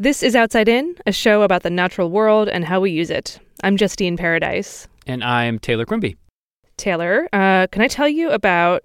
[0.00, 3.38] This is Outside In, a show about the natural world and how we use it.
[3.62, 4.88] I'm Justine Paradise.
[5.06, 6.16] And I'm Taylor Quimby.
[6.78, 8.82] Taylor, uh, can I tell you about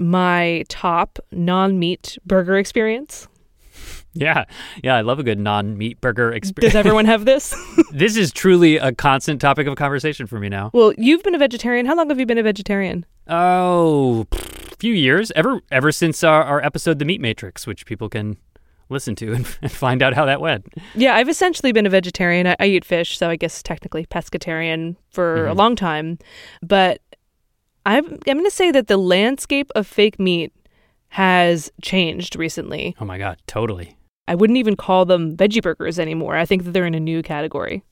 [0.00, 3.28] my top non meat burger experience?
[4.14, 4.46] Yeah,
[4.82, 6.72] yeah, I love a good non-meat burger experience.
[6.72, 7.54] Does everyone have this?
[7.92, 10.70] this is truly a constant topic of conversation for me now.
[10.74, 11.86] Well, you've been a vegetarian.
[11.86, 13.06] How long have you been a vegetarian?
[13.28, 15.30] Oh, a few years.
[15.36, 18.38] Ever ever since our, our episode, The Meat Matrix, which people can
[18.92, 20.66] listen to and, and, find out how that went.
[20.94, 22.46] Yeah, I've essentially been a vegetarian.
[22.46, 25.50] I, I eat fish, so I guess technically pescatarian for mm-hmm.
[25.50, 26.18] a long time.
[26.62, 27.00] But
[27.84, 30.52] I'm, I'm going to say that the landscape of fake meat
[31.08, 32.94] has changed recently.
[33.00, 33.96] Oh my God, totally.
[34.28, 36.36] I wouldn't even call them veggie burgers anymore.
[36.36, 37.82] I think that they're in a new category.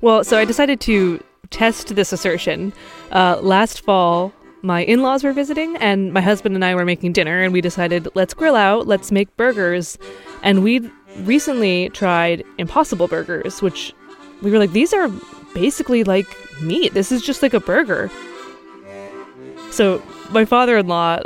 [0.00, 2.72] Well, so I decided to test this assertion.
[3.10, 4.32] Uh, last fall,
[4.62, 7.60] my in laws were visiting, and my husband and I were making dinner, and we
[7.60, 9.98] decided, let's grill out, let's make burgers.
[10.42, 13.92] And we recently tried Impossible Burgers, which
[14.42, 15.08] we were like, these are
[15.54, 16.26] basically like
[16.60, 16.94] meat.
[16.94, 18.10] This is just like a burger.
[19.70, 21.22] So my father-in-law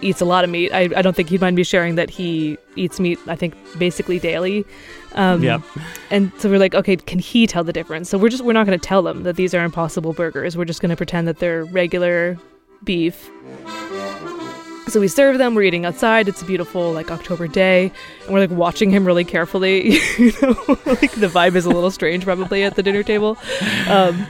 [0.00, 0.72] eats a lot of meat.
[0.72, 3.18] I, I don't think he'd mind me sharing that he eats meat.
[3.26, 4.64] I think basically daily.
[5.14, 5.60] Um, yeah.
[6.10, 8.10] And so we're like, okay, can he tell the difference?
[8.10, 10.56] So we're just we're not going to tell them that these are impossible burgers.
[10.56, 12.38] We're just going to pretend that they're regular
[12.84, 13.30] beef.
[14.88, 15.54] So we serve them.
[15.54, 16.28] We're eating outside.
[16.28, 17.90] It's a beautiful like October day,
[18.24, 19.98] and we're like watching him really carefully.
[20.18, 23.38] you know, like the vibe is a little strange probably at the dinner table.
[23.88, 24.26] Um,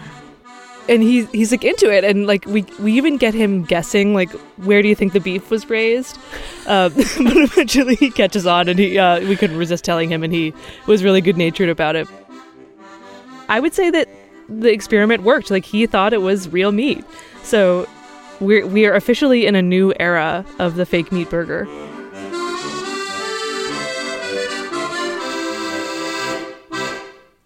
[0.89, 4.31] and he's he's like into it and like we we even get him guessing like
[4.57, 6.19] where do you think the beef was raised
[6.67, 10.33] um, but eventually he catches on and he uh, we couldn't resist telling him and
[10.33, 10.53] he
[10.87, 12.07] was really good natured about it
[13.49, 14.09] i would say that
[14.49, 17.05] the experiment worked like he thought it was real meat
[17.43, 17.89] so
[18.41, 21.67] we're we are officially in a new era of the fake meat burger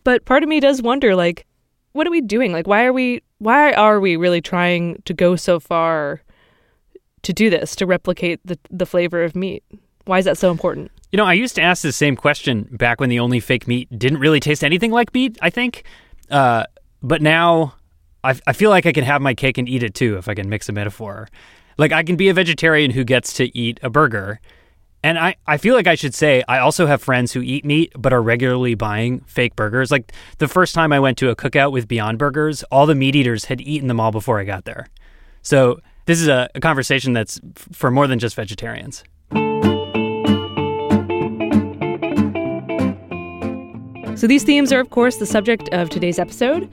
[0.05, 1.47] but part of me does wonder like
[1.99, 2.53] what are we doing?
[2.53, 6.23] Like, why are we why are we really trying to go so far
[7.23, 9.65] to do this to replicate the the flavor of meat?
[10.05, 10.93] Why is that so important?
[11.11, 13.89] You know, I used to ask the same question back when the only fake meat
[13.99, 15.39] didn't really taste anything like meat.
[15.43, 15.85] I think,
[16.31, 16.65] uh,
[17.03, 17.75] but now
[18.25, 20.35] I, I feel like I can have my cake and eat it too if I
[20.35, 21.29] can mix a metaphor.
[21.77, 24.41] Like I can be a vegetarian who gets to eat a burger
[25.03, 27.93] and I, I feel like I should say I also have friends who eat meat
[27.97, 29.91] but are regularly buying fake burgers.
[29.91, 33.15] Like the first time I went to a cookout with Beyond Burgers, all the meat
[33.15, 34.89] eaters had eaten them all before I got there.
[35.43, 39.05] So this is a, a conversation that's f- for more than just vegetarians.
[44.19, 46.69] So these themes are, of course, the subject of today's episode.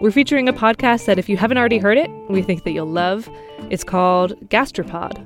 [0.00, 2.86] We're featuring a podcast that, if you haven't already heard it, we think that you'll
[2.86, 3.28] love.
[3.70, 5.24] It's called Gastropod.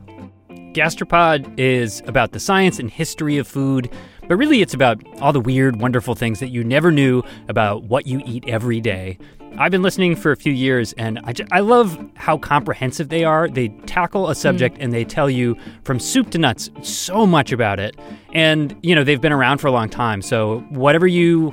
[0.72, 3.90] Gastropod is about the science and history of food,
[4.26, 8.06] but really it's about all the weird, wonderful things that you never knew about what
[8.06, 9.18] you eat every day.
[9.58, 13.22] I've been listening for a few years and I, just, I love how comprehensive they
[13.22, 13.48] are.
[13.48, 14.84] They tackle a subject mm.
[14.84, 17.94] and they tell you from soup to nuts so much about it.
[18.32, 20.22] And, you know, they've been around for a long time.
[20.22, 21.52] So, whatever you,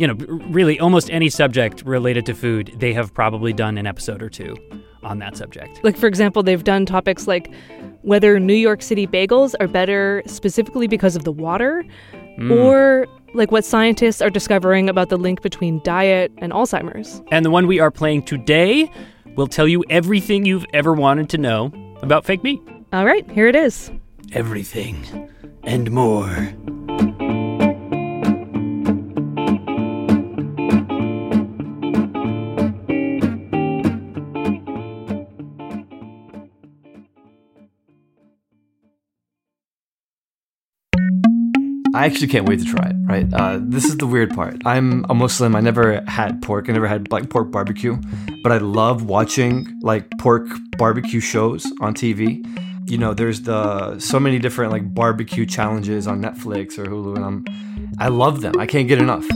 [0.00, 0.14] you know,
[0.48, 4.56] really almost any subject related to food, they have probably done an episode or two
[5.02, 5.78] on that subject.
[5.84, 7.52] Like, for example, they've done topics like
[8.00, 11.84] whether New York City bagels are better specifically because of the water,
[12.38, 12.50] mm.
[12.50, 17.20] or like what scientists are discovering about the link between diet and Alzheimer's.
[17.30, 18.90] And the one we are playing today
[19.36, 22.60] will tell you everything you've ever wanted to know about fake meat.
[22.94, 23.92] All right, here it is.
[24.32, 25.28] Everything
[25.62, 26.54] and more.
[42.00, 42.96] I actually can't wait to try it.
[43.04, 44.62] Right, uh, this is the weird part.
[44.64, 45.54] I'm a Muslim.
[45.54, 46.70] I never had pork.
[46.70, 47.98] I never had like pork barbecue,
[48.42, 50.46] but I love watching like pork
[50.78, 52.42] barbecue shows on TV.
[52.88, 57.24] You know, there's the so many different like barbecue challenges on Netflix or Hulu, and
[57.24, 57.44] I'm
[57.98, 58.58] I love them.
[58.58, 59.26] I can't get enough.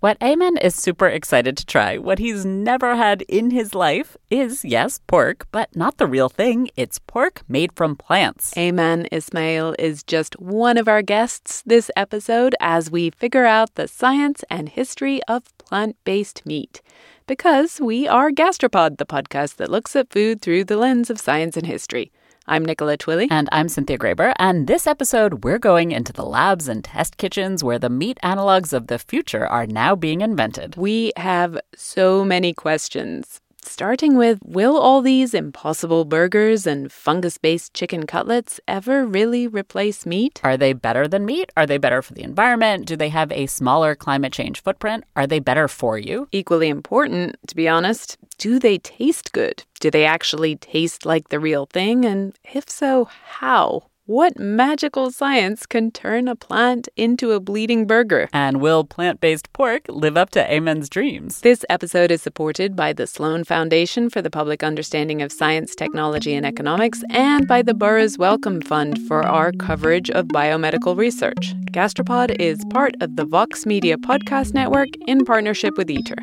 [0.00, 4.62] What Aymann is super excited to try, what he's never had in his life, is
[4.62, 6.68] yes, pork, but not the real thing.
[6.76, 8.52] It's pork made from plants.
[8.56, 13.88] Aymann Ismail is just one of our guests this episode as we figure out the
[13.88, 16.82] science and history of plant based meat.
[17.26, 21.56] Because we are Gastropod, the podcast that looks at food through the lens of science
[21.56, 22.12] and history.
[22.48, 23.26] I'm Nicola Twilley.
[23.28, 24.32] And I'm Cynthia Graber.
[24.38, 28.72] And this episode, we're going into the labs and test kitchens where the meat analogs
[28.72, 30.76] of the future are now being invented.
[30.76, 33.40] We have so many questions.
[33.66, 40.06] Starting with will all these impossible burgers and fungus based chicken cutlets ever really replace
[40.06, 40.40] meat?
[40.44, 41.50] Are they better than meat?
[41.56, 42.86] Are they better for the environment?
[42.86, 45.04] Do they have a smaller climate change footprint?
[45.16, 46.28] Are they better for you?
[46.32, 49.64] Equally important, to be honest, do they taste good?
[49.80, 52.04] Do they actually taste like the real thing?
[52.04, 53.08] And if so,
[53.40, 53.90] how?
[54.08, 58.28] What magical science can turn a plant into a bleeding burger?
[58.32, 61.40] And will plant based pork live up to Aymann's dreams?
[61.40, 66.34] This episode is supported by the Sloan Foundation for the Public Understanding of Science, Technology,
[66.34, 71.54] and Economics and by the Burroughs Wellcome Fund for our coverage of biomedical research.
[71.72, 76.18] Gastropod is part of the Vox Media Podcast Network in partnership with Eater.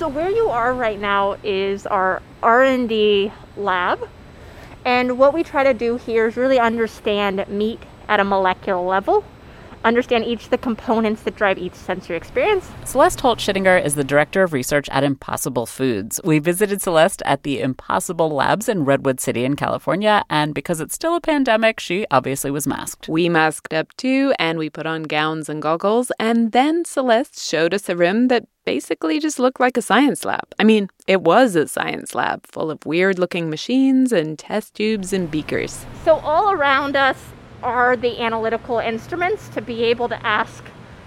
[0.00, 4.08] So where you are right now is our R&D lab.
[4.82, 9.26] And what we try to do here is really understand meat at a molecular level
[9.84, 12.70] understand each of the components that drive each sensory experience.
[12.84, 16.20] Celeste Holz-Schietinger is the director of research at Impossible Foods.
[16.24, 20.94] We visited Celeste at the Impossible Labs in Redwood City in California, and because it's
[20.94, 23.08] still a pandemic, she obviously was masked.
[23.08, 27.74] We masked up too, and we put on gowns and goggles, and then Celeste showed
[27.74, 30.44] us a room that basically just looked like a science lab.
[30.58, 35.12] I mean, it was a science lab full of weird looking machines and test tubes
[35.12, 35.84] and beakers.
[36.04, 37.18] So, all around us
[37.62, 40.64] are the analytical instruments to be able to ask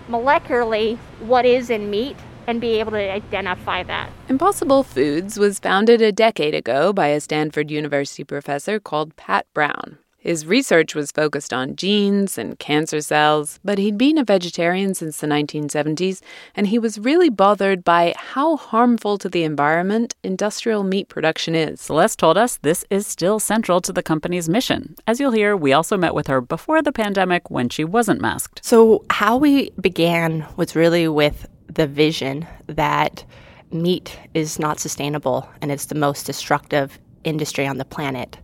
[0.09, 2.17] molecularly what is in meat
[2.47, 4.09] and be able to identify that.
[4.27, 9.97] Impossible Foods was founded a decade ago by a Stanford University professor called Pat Brown.
[10.23, 15.17] His research was focused on genes and cancer cells, but he'd been a vegetarian since
[15.17, 16.21] the 1970s,
[16.55, 21.81] and he was really bothered by how harmful to the environment industrial meat production is.
[21.81, 24.95] Celeste told us this is still central to the company's mission.
[25.07, 28.63] As you'll hear, we also met with her before the pandemic when she wasn't masked.
[28.63, 33.25] So, how we began was really with the vision that
[33.73, 38.37] meat is not sustainable and it's the most destructive industry on the planet.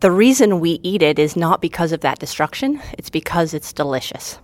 [0.00, 4.38] The reason we eat it is not because of that destruction, it's because it's delicious.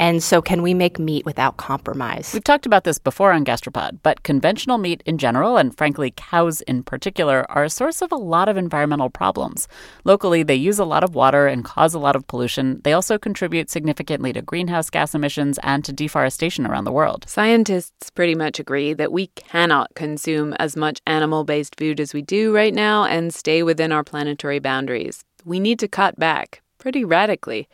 [0.00, 2.30] And so, can we make meat without compromise?
[2.32, 6.62] We've talked about this before on Gastropod, but conventional meat in general, and frankly, cows
[6.62, 9.68] in particular, are a source of a lot of environmental problems.
[10.04, 12.80] Locally, they use a lot of water and cause a lot of pollution.
[12.82, 17.26] They also contribute significantly to greenhouse gas emissions and to deforestation around the world.
[17.28, 22.22] Scientists pretty much agree that we cannot consume as much animal based food as we
[22.22, 25.26] do right now and stay within our planetary boundaries.
[25.44, 27.68] We need to cut back pretty radically.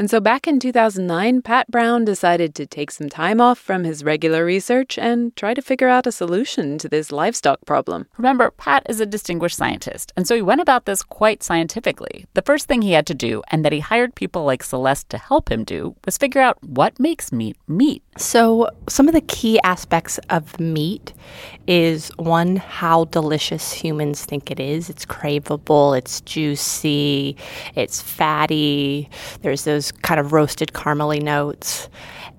[0.00, 4.02] And so back in 2009, Pat Brown decided to take some time off from his
[4.02, 8.06] regular research and try to figure out a solution to this livestock problem.
[8.16, 12.24] Remember, Pat is a distinguished scientist, and so he went about this quite scientifically.
[12.32, 15.18] The first thing he had to do, and that he hired people like Celeste to
[15.18, 18.02] help him do, was figure out what makes meat meat.
[18.16, 21.12] So, some of the key aspects of meat
[21.66, 24.88] is one, how delicious humans think it is.
[24.88, 27.36] It's craveable, it's juicy,
[27.74, 29.10] it's fatty.
[29.42, 31.88] There's those kind of roasted caramely notes.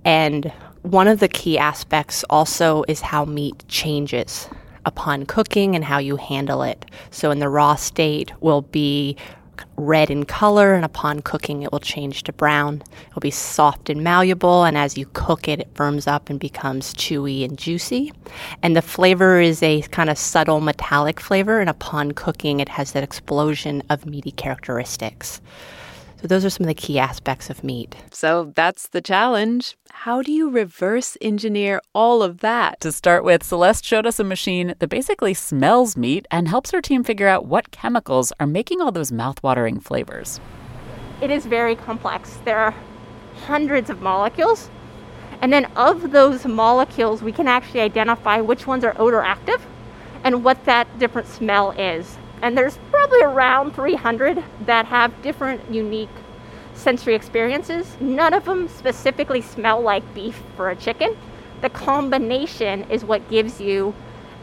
[0.06, 0.52] And
[0.84, 4.50] one of the key aspects also is how meat changes
[4.86, 6.86] upon cooking and how you handle it.
[7.12, 9.16] So, in the raw state, will be
[9.78, 12.84] red in color, and upon cooking, it will change to brown.
[13.10, 16.94] It'll be soft and malleable, and as you cook it, it firms up and becomes
[16.94, 18.12] chewy and juicy.
[18.62, 22.94] And the flavor is a kind of subtle metallic flavor, and upon cooking, it has
[22.94, 25.42] that explosion of meaty characteristics.
[26.22, 27.96] So, those are some of the key aspects of meat.
[28.12, 29.76] So, that's the challenge.
[29.90, 32.80] How do you reverse engineer all of that?
[32.82, 36.82] To start with, Celeste showed us a machine that basically smells meat and helps her
[36.82, 40.40] team figure out what chemicals are making all those mouthwatering flavors.
[41.22, 42.38] It is very complex.
[42.46, 42.76] There are
[43.48, 44.70] hundreds of molecules.
[45.42, 49.66] And then, of those molecules, we can actually identify which ones are odor active
[50.24, 56.10] and what that different smell is and there's probably around 300 that have different unique
[56.74, 57.96] sensory experiences.
[58.00, 61.16] None of them specifically smell like beef for a chicken.
[61.62, 63.94] The combination is what gives you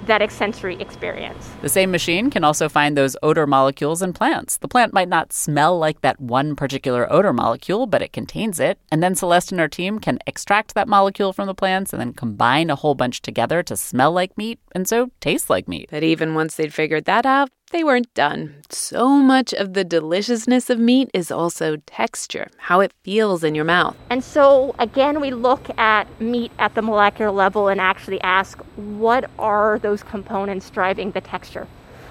[0.07, 1.51] that sensory experience.
[1.61, 4.57] The same machine can also find those odor molecules in plants.
[4.57, 8.79] The plant might not smell like that one particular odor molecule, but it contains it.
[8.91, 12.13] And then Celeste and her team can extract that molecule from the plants and then
[12.13, 15.89] combine a whole bunch together to smell like meat and so taste like meat.
[15.91, 18.55] But even once they'd figured that out, they weren't done.
[18.71, 23.65] So much of the deliciousness of meat is also texture, how it feels in your
[23.65, 23.97] mouth.
[24.11, 29.31] And so, again, we look at meat at the molecular level and actually ask what
[29.39, 31.67] are those components driving the texture?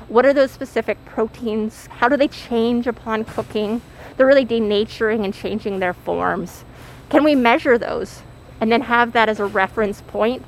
[0.07, 1.87] What are those specific proteins?
[1.87, 3.81] How do they change upon cooking?
[4.15, 6.63] They're really denaturing and changing their forms.
[7.09, 8.21] Can we measure those
[8.61, 10.45] and then have that as a reference point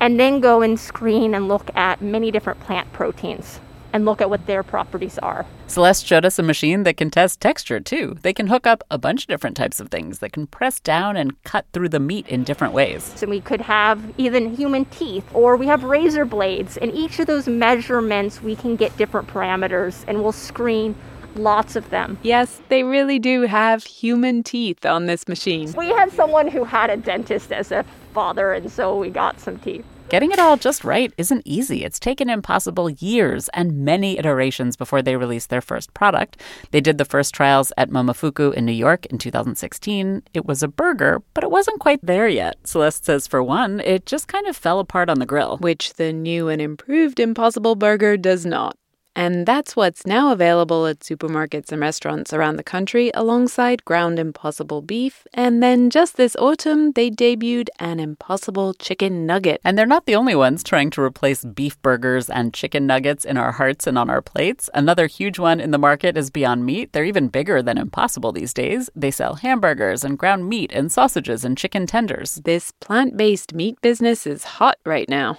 [0.00, 3.60] and then go and screen and look at many different plant proteins
[3.94, 5.46] and look at what their properties are.
[5.68, 8.18] Celeste showed us a machine that can test texture too.
[8.22, 11.16] They can hook up a bunch of different types of things that can press down
[11.16, 13.12] and cut through the meat in different ways.
[13.14, 16.76] So we could have even human teeth, or we have razor blades.
[16.76, 20.96] And each of those measurements, we can get different parameters and we'll screen
[21.36, 22.18] lots of them.
[22.22, 25.72] Yes, they really do have human teeth on this machine.
[25.76, 29.58] We had someone who had a dentist as a father, and so we got some
[29.58, 29.84] teeth.
[30.10, 31.82] Getting it all just right isn't easy.
[31.82, 36.40] It's taken Impossible years and many iterations before they released their first product.
[36.72, 40.22] They did the first trials at Momofuku in New York in 2016.
[40.34, 42.56] It was a burger, but it wasn't quite there yet.
[42.64, 45.56] Celeste says, for one, it just kind of fell apart on the grill.
[45.58, 48.76] Which the new and improved Impossible Burger does not.
[49.16, 54.82] And that's what's now available at supermarkets and restaurants around the country alongside ground impossible
[54.82, 55.26] beef.
[55.32, 59.60] And then just this autumn, they debuted an impossible chicken nugget.
[59.64, 63.36] And they're not the only ones trying to replace beef burgers and chicken nuggets in
[63.36, 64.68] our hearts and on our plates.
[64.74, 66.92] Another huge one in the market is Beyond Meat.
[66.92, 68.90] They're even bigger than Impossible these days.
[68.96, 72.40] They sell hamburgers and ground meat and sausages and chicken tenders.
[72.44, 75.38] This plant based meat business is hot right now.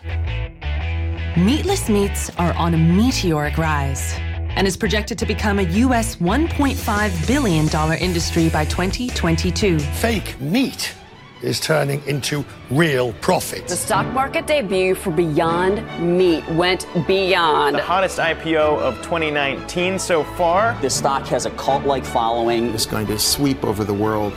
[1.38, 4.14] Meatless meats are on a meteoric rise
[4.56, 7.68] and is projected to become a US $1.5 billion
[8.00, 9.78] industry by 2022.
[9.80, 10.94] Fake meat
[11.42, 13.68] is turning into real profit.
[13.68, 17.76] The stock market debut for Beyond Meat went beyond.
[17.76, 20.80] The hottest IPO of 2019 so far.
[20.82, 22.68] The stock has a cult like following.
[22.68, 24.32] It's going to sweep over the world.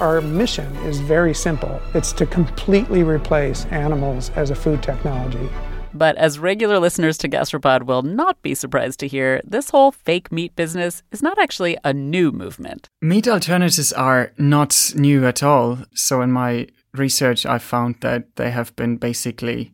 [0.00, 5.48] Our mission is very simple it's to completely replace animals as a food technology.
[5.92, 10.30] But as regular listeners to Gastropod will not be surprised to hear, this whole fake
[10.30, 12.88] meat business is not actually a new movement.
[13.02, 15.78] Meat alternatives are not new at all.
[15.94, 19.72] So in my research, I found that they have been basically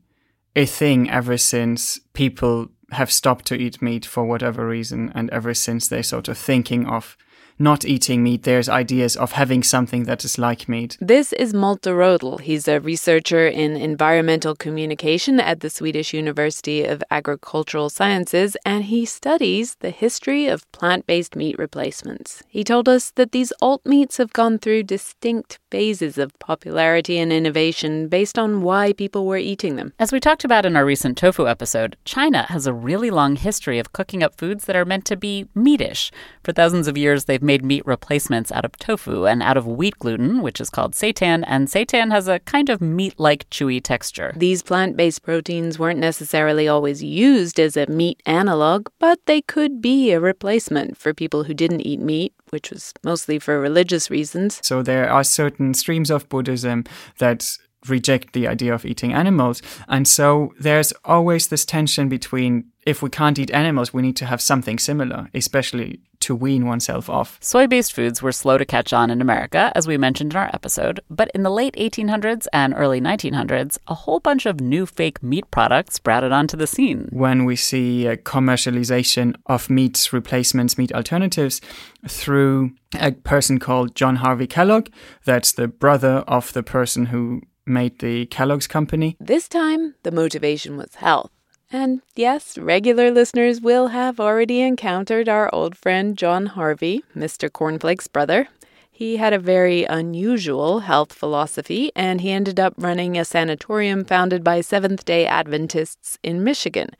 [0.55, 5.53] a thing ever since people have stopped to eat meat for whatever reason, and ever
[5.55, 7.17] since they're sort of thinking of
[7.59, 10.97] not eating meat, there's ideas of having something that is like meat.
[11.01, 12.41] This is Malte Rödl.
[12.41, 19.05] He's a researcher in environmental communication at the Swedish University of Agricultural Sciences, and he
[19.07, 22.43] studies the history of plant based meat replacements.
[22.49, 27.33] He told us that these alt meats have gone through distinct phases of popularity and
[27.33, 29.93] innovation based on why people were eating them.
[29.99, 33.79] As we talked about in our recent tofu episode, China has a really long history
[33.79, 36.11] of cooking up foods that are meant to be meatish.
[36.43, 39.99] For thousands of years, they've made meat replacements out of tofu and out of wheat
[39.99, 44.35] gluten, which is called seitan, and seitan has a kind of meat like chewy texture.
[44.37, 49.81] These plant based proteins weren't necessarily always used as a meat analog, but they could
[49.81, 54.61] be a replacement for people who didn't eat meat which was mostly for religious reasons.
[54.63, 56.85] So there are certain streams of Buddhism
[57.19, 59.63] that reject the idea of eating animals.
[59.89, 64.27] And so there's always this tension between if we can't eat animals, we need to
[64.27, 67.39] have something similar, especially to wean oneself off.
[67.41, 70.51] Soy based foods were slow to catch on in America, as we mentioned in our
[70.53, 75.23] episode, but in the late 1800s and early 1900s, a whole bunch of new fake
[75.23, 77.09] meat products sprouted onto the scene.
[77.13, 81.61] When we see a commercialization of meat replacements, meat alternatives,
[82.09, 84.89] through a person called John Harvey Kellogg,
[85.25, 89.17] that's the brother of the person who made the Kellogg's company.
[89.21, 91.31] This time, the motivation was health.
[91.73, 97.51] And yes, regular listeners will have already encountered our old friend John Harvey, Mr.
[97.51, 98.49] Cornflake's brother.
[98.91, 104.43] He had a very unusual health philosophy, and he ended up running a sanatorium founded
[104.43, 106.91] by Seventh day Adventists in Michigan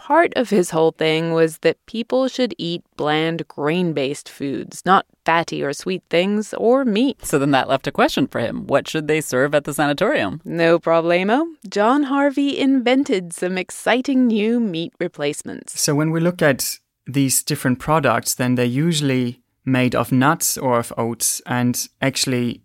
[0.00, 5.04] part of his whole thing was that people should eat bland grain based foods, not
[5.26, 7.24] fatty or sweet things or meat.
[7.24, 10.40] So then that left a question for him what should they serve at the sanatorium?
[10.44, 11.44] No problemo.
[11.68, 15.78] John Harvey invented some exciting new meat replacements.
[15.78, 20.78] So when we look at these different products, then they're usually made of nuts or
[20.78, 22.62] of oats, and actually,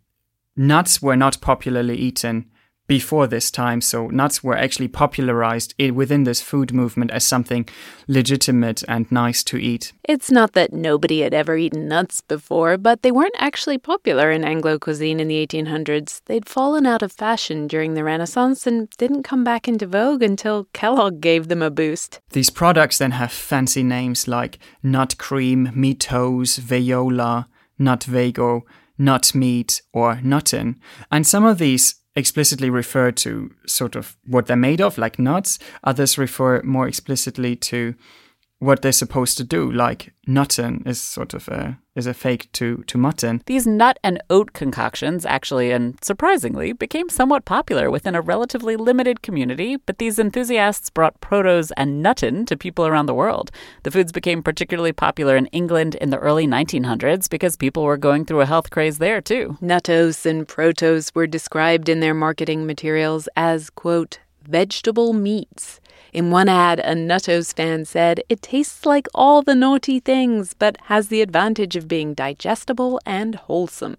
[0.56, 2.46] nuts were not popularly eaten
[2.88, 3.82] before this time.
[3.82, 7.68] So nuts were actually popularized within this food movement as something
[8.08, 9.94] legitimate and nice to eat.
[10.04, 14.44] It's not that nobody had ever eaten nuts before, but they weren't actually popular in
[14.44, 16.22] Anglo cuisine in the 1800s.
[16.26, 20.68] They'd fallen out of fashion during the Renaissance and didn't come back into vogue until
[20.74, 22.20] Kellogg gave them a boost.
[22.32, 27.48] These products then have fancy names like nut cream, Meatos, Veola,
[27.80, 28.64] nut vago,
[28.98, 30.76] nut meat, or nutten.
[31.12, 35.60] And some of these explicitly refer to sort of what they're made of, like nuts.
[35.84, 37.96] Others refer more explicitly to
[38.60, 42.84] what they're supposed to do, like nuttin is sort of a is a fake to
[42.88, 43.42] to mutton.
[43.46, 49.22] These nut and oat concoctions actually and surprisingly became somewhat popular within a relatively limited
[49.22, 53.52] community, but these enthusiasts brought Protose and nuttin to people around the world.
[53.84, 58.26] The foods became particularly popular in England in the early 1900s because people were going
[58.26, 59.58] through a health craze there too.
[59.62, 65.80] Nuttose and Protose were described in their marketing materials as quote vegetable meats.
[66.16, 70.78] In one ad, a Nuttose fan said, It tastes like all the naughty things, but
[70.84, 73.98] has the advantage of being digestible and wholesome.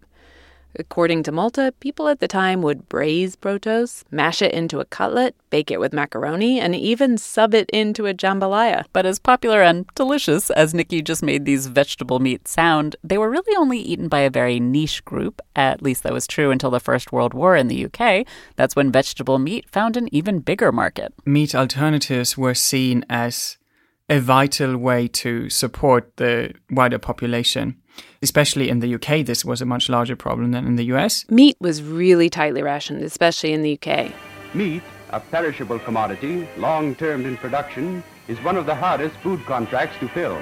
[0.78, 5.34] According to Malte, people at the time would braise Protose, mash it into a cutlet,
[5.50, 8.84] bake it with macaroni, and even sub it into a jambalaya.
[8.92, 13.30] But as popular and delicious as Nikki just made these vegetable meats sound, they were
[13.30, 15.40] really only eaten by a very niche group.
[15.54, 18.26] At least that was true until the First World War in the UK.
[18.56, 21.12] That's when vegetable meat found an even bigger market.
[21.24, 23.56] Meat alternatives were seen as
[24.08, 27.76] a vital way to support the wider population.
[28.22, 31.24] Especially in the UK, this was a much larger problem than in the US.
[31.30, 34.12] Meat was really tightly rationed, especially in the UK.
[34.54, 39.98] Meat, a perishable commodity, long term in production, is one of the hardest food contracts
[40.00, 40.40] to fill.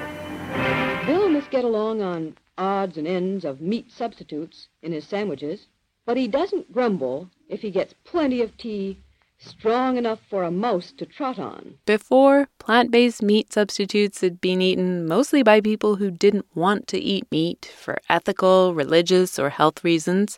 [1.05, 5.67] Bill must get along on odds and ends of meat substitutes in his sandwiches,
[6.05, 8.97] but he doesn't grumble if he gets plenty of tea
[9.45, 11.75] strong enough for a mouse to trot on.
[11.85, 16.99] Before, plant based meat substitutes had been eaten mostly by people who didn't want to
[16.99, 20.37] eat meat for ethical, religious, or health reasons.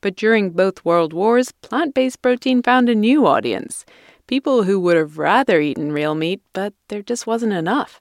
[0.00, 3.84] But during both world wars, plant based protein found a new audience
[4.28, 8.00] people who would have rather eaten real meat, but there just wasn't enough.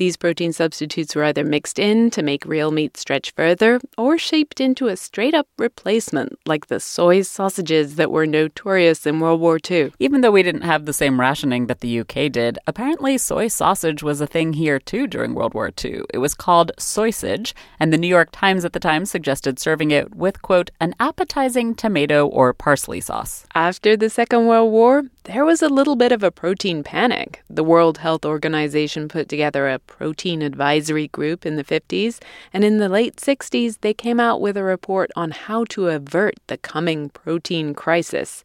[0.00, 4.58] These protein substitutes were either mixed in to make real meat stretch further or shaped
[4.58, 9.58] into a straight up replacement, like the soy sausages that were notorious in World War
[9.70, 9.92] II.
[9.98, 14.02] Even though we didn't have the same rationing that the UK did, apparently soy sausage
[14.02, 16.04] was a thing here too during World War II.
[16.14, 20.14] It was called soysage, and the New York Times at the time suggested serving it
[20.14, 23.44] with, quote, an appetizing tomato or parsley sauce.
[23.54, 27.42] After the Second World War, there was a little bit of a protein panic.
[27.50, 32.20] The World Health Organization put together a protein advisory group in the 50s,
[32.52, 36.36] and in the late 60s, they came out with a report on how to avert
[36.46, 38.42] the coming protein crisis.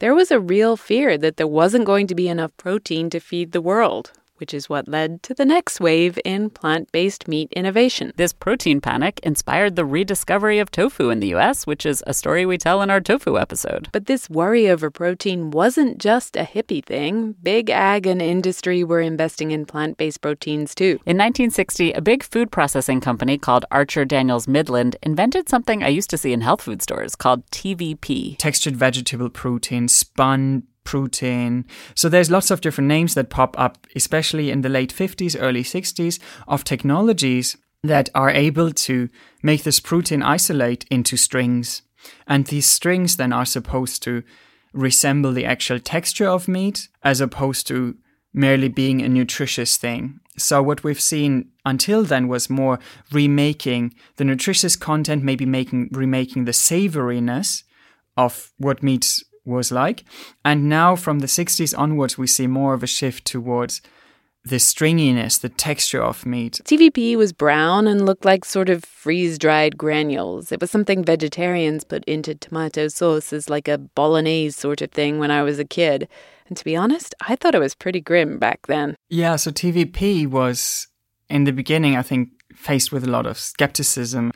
[0.00, 3.52] There was a real fear that there wasn't going to be enough protein to feed
[3.52, 8.12] the world which is what led to the next wave in plant based meat innovation.
[8.16, 12.46] This protein panic inspired the rediscovery of tofu in the US, which is a story
[12.46, 13.88] we tell in our tofu episode.
[13.92, 17.34] But this worry over protein wasn't just a hippie thing.
[17.42, 21.00] Big ag and industry were investing in plant based proteins too.
[21.06, 26.10] In 1960, a big food processing company called Archer Daniels Midland invented something I used
[26.10, 31.66] to see in health food stores called TVP textured vegetable protein, spun protein.
[31.94, 35.62] So there's lots of different names that pop up, especially in the late 50s, early
[35.62, 36.18] 60s,
[36.48, 39.10] of technologies that are able to
[39.42, 41.82] make this protein isolate into strings.
[42.26, 44.22] And these strings then are supposed to
[44.72, 47.96] resemble the actual texture of meat as opposed to
[48.32, 50.20] merely being a nutritious thing.
[50.38, 52.78] So what we've seen until then was more
[53.10, 57.62] remaking the nutritious content, maybe making remaking the savoriness
[58.16, 60.04] of what meat was like.
[60.44, 63.80] And now from the 60s onwards, we see more of a shift towards
[64.44, 66.60] the stringiness, the texture of meat.
[66.64, 70.52] TVP was brown and looked like sort of freeze dried granules.
[70.52, 75.18] It was something vegetarians put into tomato sauce as like a bolognese sort of thing
[75.18, 76.08] when I was a kid.
[76.46, 78.94] And to be honest, I thought it was pretty grim back then.
[79.08, 80.86] Yeah, so TVP was,
[81.28, 84.30] in the beginning, I think, faced with a lot of skepticism.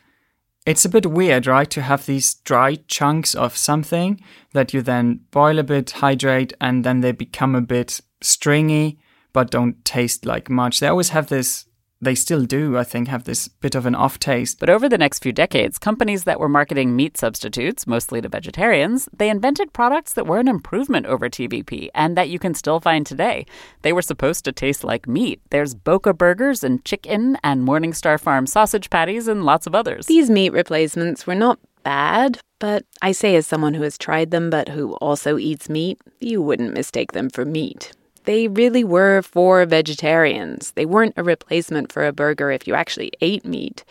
[0.67, 4.21] It's a bit weird, right, to have these dry chunks of something
[4.53, 8.99] that you then boil a bit, hydrate, and then they become a bit stringy
[9.33, 10.81] but don't taste like much.
[10.81, 11.67] They always have this
[12.01, 14.59] they still do, I think, have this bit of an off taste.
[14.59, 19.09] But over the next few decades, companies that were marketing meat substitutes, mostly to vegetarians,
[19.17, 23.07] they invented products that were an improvement over TVP and that you can still find
[23.07, 23.45] today.
[23.83, 25.41] They were supposed to taste like meat.
[25.51, 30.07] There's Boca burgers and chicken and Morningstar Farm sausage patties and lots of others.
[30.07, 34.49] These meat replacements were not bad, but I say as someone who has tried them
[34.49, 37.93] but who also eats meat, you wouldn't mistake them for meat
[38.31, 40.71] they really were for vegetarians.
[40.77, 43.83] They weren't a replacement for a burger if you actually ate meat.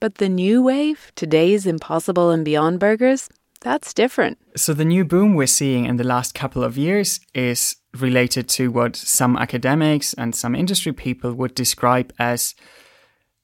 [0.00, 3.28] But the new wave, today's Impossible and Beyond burgers,
[3.60, 4.36] that's different.
[4.56, 8.72] So the new boom we're seeing in the last couple of years is related to
[8.72, 12.56] what some academics and some industry people would describe as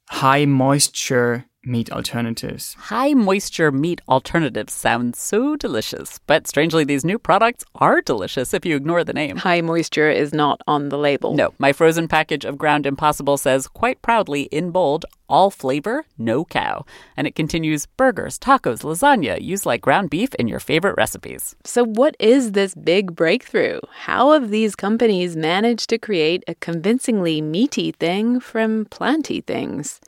[0.08, 2.74] high moisture meat alternatives.
[2.74, 8.64] High moisture meat alternatives sound so delicious, but strangely, these new products are delicious if
[8.64, 9.36] you ignore the name.
[9.36, 11.34] High moisture is not on the label.
[11.34, 16.44] No, my frozen package of Ground Impossible says quite proudly in bold, all flavor, no
[16.44, 16.84] cow.
[17.16, 19.40] And it continues burgers, tacos, lasagna.
[19.40, 21.56] Use like ground beef in your favorite recipes.
[21.64, 23.80] So, what is this big breakthrough?
[23.90, 30.00] How have these companies managed to create a convincingly meaty thing from planty things?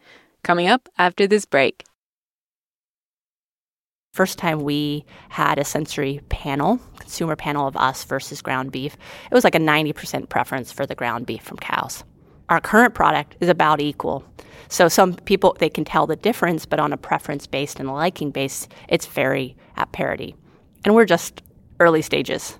[0.46, 1.82] Coming up after this break.
[4.14, 8.96] First time we had a sensory panel, consumer panel of us versus ground beef,
[9.28, 12.04] it was like a 90% preference for the ground beef from cows.
[12.48, 14.24] Our current product is about equal.
[14.68, 17.92] So some people they can tell the difference, but on a preference based and a
[17.92, 20.36] liking base, it's very at parity.
[20.84, 21.42] And we're just
[21.80, 22.56] early stages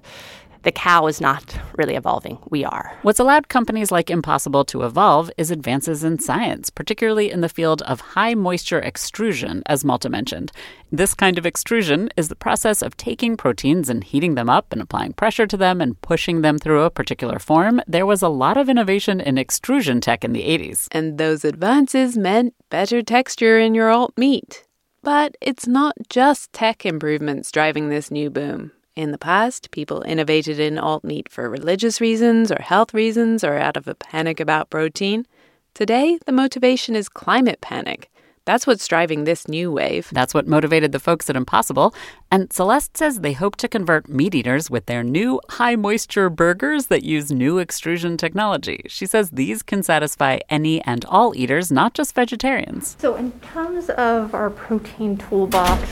[0.63, 2.39] the cow is not really evolving.
[2.51, 2.97] We are.
[3.03, 7.83] What's allowed companies like Impossible to evolve is advances in science, particularly in the field
[7.83, 10.53] of high moisture extrusion, as Malte mentioned.
[10.91, 14.81] This kind of extrusion is the process of taking proteins and heating them up and
[14.81, 17.81] applying pressure to them and pushing them through a particular form.
[17.87, 20.89] There was a lot of innovation in extrusion tech in the 80s.
[20.93, 24.65] And those advances meant better texture in your alt meat.
[25.03, 28.73] But it's not just tech improvements driving this new boom.
[28.97, 33.59] In the past, people innovated in alt meat for religious reasons or health reasons or
[33.59, 35.27] out of a panic about protein.
[35.75, 38.11] Today, the motivation is climate panic.
[38.47, 40.09] That's what's driving this new wave.
[40.13, 41.95] That's what motivated the folks at Impossible.
[42.31, 46.87] And Celeste says they hope to convert meat eaters with their new high moisture burgers
[46.87, 48.81] that use new extrusion technology.
[48.87, 52.97] She says these can satisfy any and all eaters, not just vegetarians.
[52.99, 55.87] So, in terms of our protein toolbox,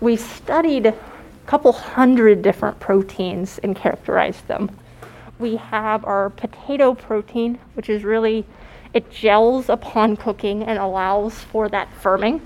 [0.00, 0.94] we studied
[1.46, 4.70] couple hundred different proteins and characterize them.
[5.38, 8.44] We have our potato protein, which is really,
[8.92, 12.40] it gels upon cooking and allows for that firming.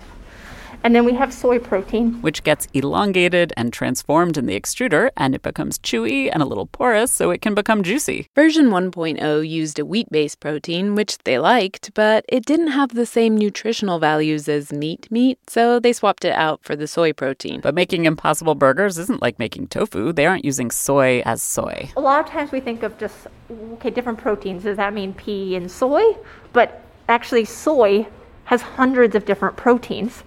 [0.88, 5.34] And then we have soy protein, which gets elongated and transformed in the extruder, and
[5.34, 8.26] it becomes chewy and a little porous so it can become juicy.
[8.34, 13.04] Version 1.0 used a wheat based protein, which they liked, but it didn't have the
[13.04, 17.60] same nutritional values as meat meat, so they swapped it out for the soy protein.
[17.60, 20.14] But making impossible burgers isn't like making tofu.
[20.14, 21.90] They aren't using soy as soy.
[21.98, 23.26] A lot of times we think of just,
[23.74, 24.62] okay, different proteins.
[24.62, 26.16] Does that mean pea and soy?
[26.54, 28.06] But actually, soy
[28.44, 30.22] has hundreds of different proteins.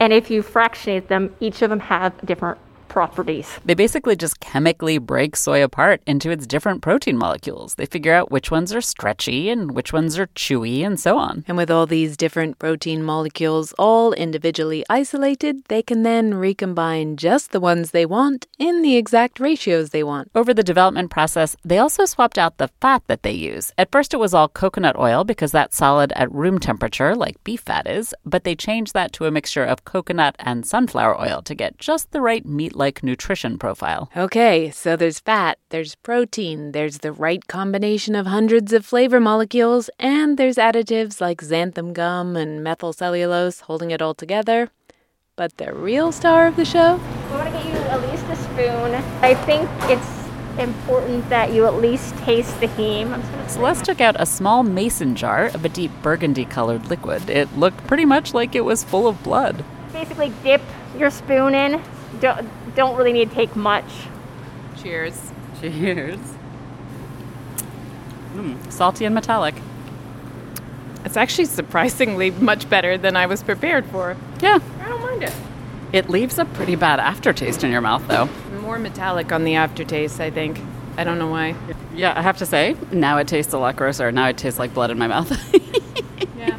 [0.00, 2.58] And if you fractionate them, each of them have different
[2.94, 3.58] properties.
[3.64, 7.74] They basically just chemically break soy apart into its different protein molecules.
[7.74, 11.44] They figure out which ones are stretchy and which ones are chewy and so on.
[11.48, 17.50] And with all these different protein molecules all individually isolated, they can then recombine just
[17.50, 20.30] the ones they want in the exact ratios they want.
[20.32, 23.72] Over the development process, they also swapped out the fat that they use.
[23.76, 27.62] At first, it was all coconut oil because that's solid at room temperature, like beef
[27.62, 31.56] fat is, but they changed that to a mixture of coconut and sunflower oil to
[31.56, 34.10] get just the right meat like nutrition profile.
[34.16, 39.90] Okay, so there's fat, there's protein, there's the right combination of hundreds of flavor molecules,
[39.98, 44.70] and there's additives like xanthan gum and methyl cellulose holding it all together.
[45.36, 47.00] But the real star of the show?
[47.00, 48.94] I want to get you at least a spoon.
[49.22, 50.24] I think it's
[50.58, 53.20] important that you at least taste the heme.
[53.48, 57.28] Celeste took out a small mason jar of a deep burgundy colored liquid.
[57.28, 59.64] It looked pretty much like it was full of blood.
[59.92, 60.62] Basically, dip
[60.96, 61.82] your spoon in.
[62.20, 63.84] Don't, don't really need to take much.
[64.82, 65.32] Cheers.
[65.60, 66.18] Cheers.
[68.34, 69.54] Mm, salty and metallic.
[71.04, 74.16] It's actually surprisingly much better than I was prepared for.
[74.40, 74.58] Yeah.
[74.80, 75.32] I don't mind it.
[75.92, 78.28] It leaves a pretty bad aftertaste in your mouth, though.
[78.60, 80.58] More metallic on the aftertaste, I think.
[80.96, 81.54] I don't know why.
[81.94, 84.10] Yeah, I have to say, now it tastes a lot grosser.
[84.10, 85.30] Now it tastes like blood in my mouth.
[86.36, 86.53] yeah.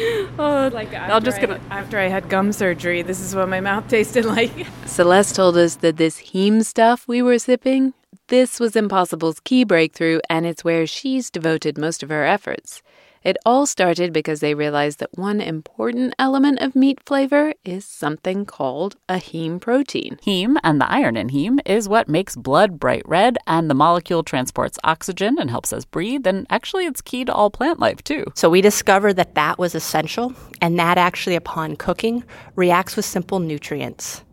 [0.38, 1.60] Oh, like I'm just gonna.
[1.70, 4.66] I, after I had gum surgery, this is what my mouth tasted like.
[4.86, 7.92] Celeste told us that this heme stuff we were sipping,
[8.28, 12.80] this was Impossible's key breakthrough, and it's where she's devoted most of her efforts.
[13.22, 18.46] It all started because they realized that one important element of meat flavor is something
[18.46, 20.18] called a heme protein.
[20.24, 24.22] Heme and the iron in heme is what makes blood bright red, and the molecule
[24.22, 26.26] transports oxygen and helps us breathe.
[26.26, 28.24] And actually, it's key to all plant life, too.
[28.34, 32.24] So we discovered that that was essential, and that actually, upon cooking,
[32.56, 34.24] reacts with simple nutrients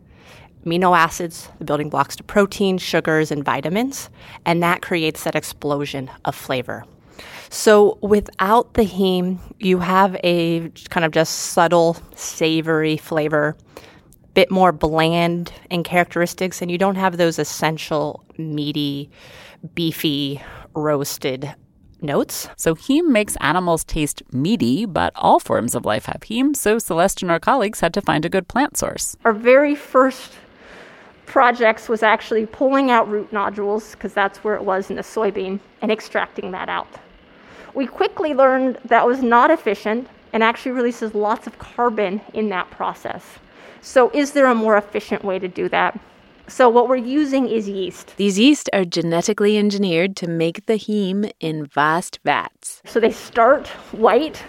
[0.66, 4.10] amino acids, the building blocks to protein, sugars, and vitamins,
[4.44, 6.84] and that creates that explosion of flavor.
[7.50, 14.50] So without the heme, you have a kind of just subtle, savory flavor, a bit
[14.50, 19.10] more bland in characteristics, and you don't have those essential meaty,
[19.74, 20.42] beefy,
[20.74, 21.54] roasted
[22.00, 22.48] notes.
[22.56, 27.22] So heme makes animals taste meaty, but all forms of life have heme, so Celeste
[27.22, 29.16] and our colleagues had to find a good plant source.
[29.24, 30.34] Our very first
[31.26, 35.58] projects was actually pulling out root nodules, because that's where it was in the soybean,
[35.82, 36.88] and extracting that out.
[37.78, 42.68] We quickly learned that was not efficient and actually releases lots of carbon in that
[42.72, 43.22] process.
[43.82, 45.96] So, is there a more efficient way to do that?
[46.48, 48.16] So, what we're using is yeast.
[48.16, 52.82] These yeast are genetically engineered to make the heme in vast vats.
[52.84, 54.42] So, they start white,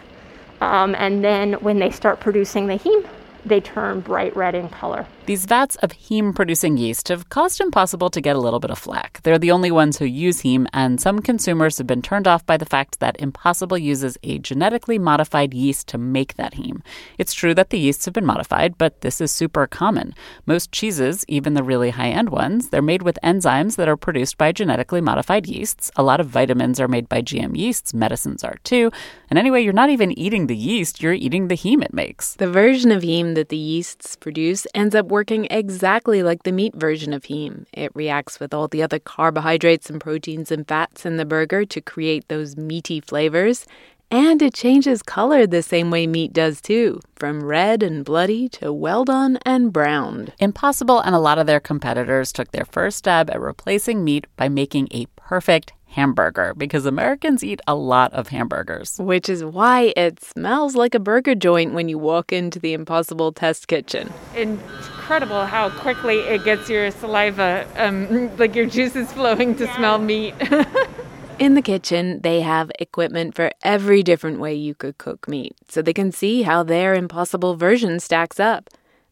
[0.60, 3.08] um, and then when they start producing the heme,
[3.46, 5.06] they turn bright red in color.
[5.26, 8.80] These vats of heme producing yeast have caused Impossible to get a little bit of
[8.80, 9.22] flack.
[9.22, 12.58] They're the only ones who use heme, and some consumers have been turned off by
[12.58, 16.82] the fact that Impossible uses a genetically modified yeast to make that heme.
[17.20, 20.16] It's true that the yeasts have been modified, but this is super common.
[20.48, 24.38] Most cheeses, even the really high end ones, they're made with enzymes that are produced
[24.38, 25.92] by genetically modified yeasts.
[25.96, 28.92] A lot of vitamins are made by GM yeasts, medicines are too.
[29.30, 32.34] And anyway, you're not even eating the yeast, you're eating the heme it makes.
[32.34, 36.76] The version of heme that the yeasts produce ends up working exactly like the meat
[36.76, 37.66] version of heme.
[37.74, 41.82] It reacts with all the other carbohydrates and proteins and fats in the burger to
[41.82, 43.66] create those meaty flavors.
[44.12, 48.74] And it changes color the same way meat does too, from red and bloody to
[48.74, 50.34] well done and browned.
[50.40, 54.50] Impossible and a lot of their competitors took their first stab at replacing meat by
[54.50, 58.98] making a perfect hamburger because Americans eat a lot of hamburgers.
[59.00, 63.32] Which is why it smells like a burger joint when you walk into the Impossible
[63.32, 64.12] test kitchen.
[64.36, 70.34] Incredible how quickly it gets your saliva, um, like your juices flowing to smell meat.
[71.40, 75.82] In the kitchen, they have equipment for every different way you could cook meat, so
[75.82, 78.70] they can see how their Impossible version stacks up.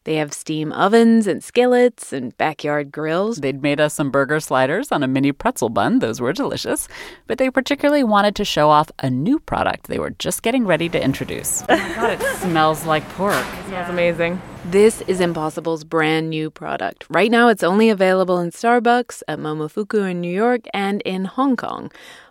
[0.08, 3.36] They have steam ovens and skillets and backyard grills.
[3.36, 5.98] They'd made us some burger sliders on a mini pretzel bun.
[5.98, 6.88] Those were delicious.
[7.26, 10.88] But they particularly wanted to show off a new product they were just getting ready
[10.88, 11.62] to introduce.
[11.68, 13.34] oh my God, it smells like pork.
[13.34, 14.40] It smells amazing.
[14.64, 17.04] This is Impossible's brand new product.
[17.10, 21.54] Right now, it's only available in Starbucks, at Momofuku in New York, and in Hong
[21.54, 21.90] Kong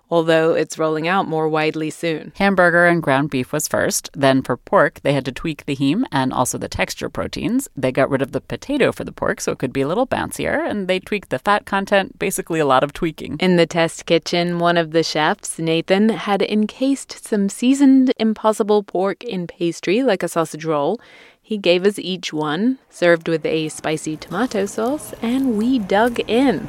[0.09, 2.31] although it's rolling out more widely soon.
[2.37, 4.09] Hamburger and ground beef was first.
[4.13, 7.69] Then for pork, they had to tweak the heme and also the texture proteins.
[7.75, 10.07] They got rid of the potato for the pork so it could be a little
[10.07, 13.37] bouncier, and they tweaked the fat content, basically a lot of tweaking.
[13.39, 19.23] In the test kitchen, one of the chefs, Nathan, had encased some seasoned impossible pork
[19.23, 20.99] in pastry like a sausage roll.
[21.41, 26.67] He gave us each one, served with a spicy tomato sauce, and we dug in.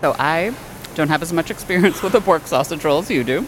[0.00, 0.52] So I
[0.96, 3.46] don't have as much experience with a pork sausage roll as you do.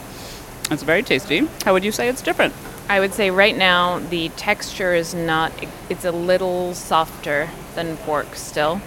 [0.70, 1.48] It's very tasty.
[1.64, 2.54] How would you say it's different?
[2.90, 5.52] I would say right now the texture is not,
[5.90, 8.80] it's a little softer than pork still,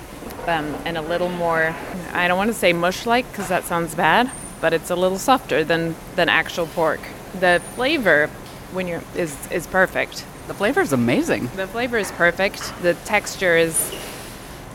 [0.47, 1.75] um, and a little more,
[2.13, 5.19] I don't want to say mush like because that sounds bad, but it's a little
[5.19, 6.99] softer than, than actual pork.
[7.39, 8.29] The flavor
[8.71, 10.25] when you're is, is perfect.
[10.47, 11.49] The flavor is amazing.
[11.55, 12.73] The flavor is perfect.
[12.81, 13.93] The texture is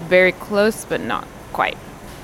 [0.04, 1.76] very close, but not quite.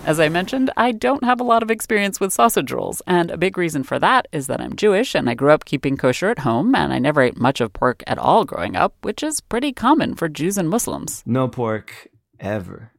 [0.05, 3.37] As I mentioned, I don't have a lot of experience with sausage rolls, and a
[3.37, 6.41] big reason for that is that I'm Jewish and I grew up keeping kosher at
[6.41, 9.73] home, and I never ate much of pork at all growing up, which is pretty
[9.73, 11.23] common for Jews and Muslims.
[11.25, 12.09] No pork
[12.41, 12.91] ever.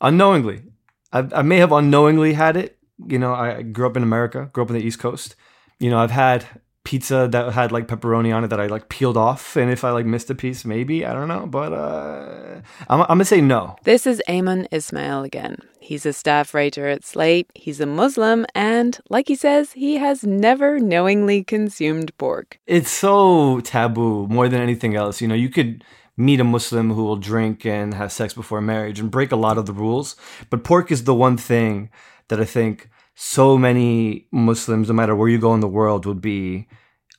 [0.00, 0.64] Unknowingly.
[1.12, 2.76] I, I may have unknowingly had it.
[3.06, 5.36] You know, I grew up in America, grew up on the East Coast.
[5.78, 6.44] You know, I've had
[6.88, 9.90] pizza that had like pepperoni on it that I like peeled off, and if I
[9.90, 13.76] like missed a piece, maybe I don't know, but uh, I'm, I'm gonna say no.
[13.84, 15.58] This is Aymann Ismail again.
[15.80, 17.50] He's a staff writer at Slate.
[17.54, 22.58] He's a Muslim, and like he says, he has never knowingly consumed pork.
[22.66, 25.20] It's so taboo more than anything else.
[25.20, 25.84] You know, you could
[26.16, 29.58] meet a Muslim who will drink and have sex before marriage and break a lot
[29.58, 30.16] of the rules,
[30.48, 31.90] but pork is the one thing
[32.28, 32.88] that I think
[33.20, 36.68] so many Muslims, no matter where you go in the world, would be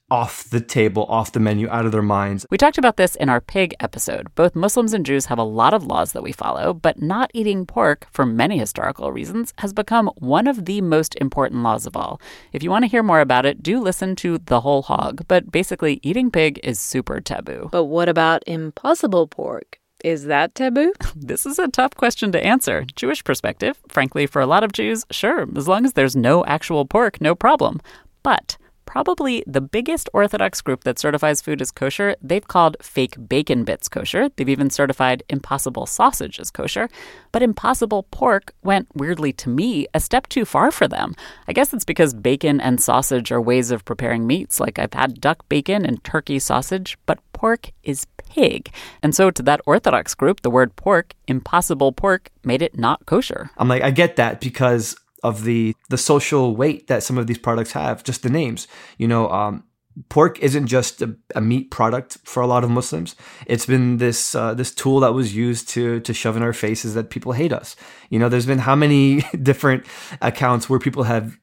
[0.09, 2.45] off the table, off the menu, out of their minds.
[2.49, 4.33] We talked about this in our pig episode.
[4.33, 7.65] Both Muslims and Jews have a lot of laws that we follow, but not eating
[7.65, 12.21] pork, for many historical reasons, has become one of the most important laws of all.
[12.53, 15.25] If you want to hear more about it, do listen to The Whole Hog.
[15.27, 17.67] But basically, eating pig is super taboo.
[17.73, 19.78] But what about impossible pork?
[20.03, 20.93] Is that taboo?
[21.15, 22.85] This is a tough question to answer.
[22.95, 26.85] Jewish perspective, frankly, for a lot of Jews, sure, as long as there's no actual
[26.85, 27.81] pork, no problem.
[28.23, 33.63] But probably the biggest Orthodox group that certifies food as kosher, they've called fake bacon
[33.63, 34.29] bits kosher.
[34.29, 36.89] They've even certified impossible sausage as kosher.
[37.31, 41.13] But impossible pork went, weirdly to me, a step too far for them.
[41.47, 44.59] I guess it's because bacon and sausage are ways of preparing meats.
[44.59, 48.71] Like I've had duck bacon and turkey sausage, but pork is pig.
[49.03, 53.49] And so to that Orthodox group, the word pork, impossible pork, made it not kosher.
[53.57, 57.37] I'm like, I get that because of the the social weight that some of these
[57.37, 58.03] products have.
[58.03, 59.29] Just the names, you know.
[59.29, 59.63] Um,
[60.07, 63.15] pork isn't just a, a, meat product for a lot of Muslims.
[63.47, 66.93] It's been this uh, this tool that was used to to shove in our faces
[66.93, 67.75] that people hate us.
[68.09, 69.85] You know, there's been how many different
[70.21, 71.37] accounts where people have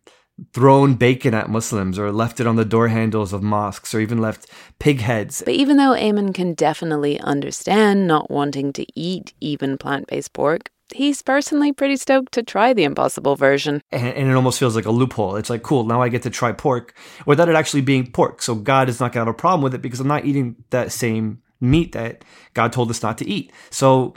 [0.53, 4.18] thrown bacon at Muslims or left it on the door handles of mosques or even
[4.18, 4.46] left
[4.79, 5.42] pig heads.
[5.44, 10.70] But even though Aymann can definitely understand not wanting to eat even plant based pork,
[10.94, 13.83] he's personally pretty stoked to try the impossible version.
[13.90, 15.37] And, and, it almost feels like a loophole.
[15.37, 16.94] It's like, cool, now I get to try pork
[17.25, 18.42] without it actually being pork.
[18.42, 20.57] So God is not going to have a problem with it because I'm not eating
[20.70, 23.53] that same meat that God told us not to eat.
[23.70, 24.14] So,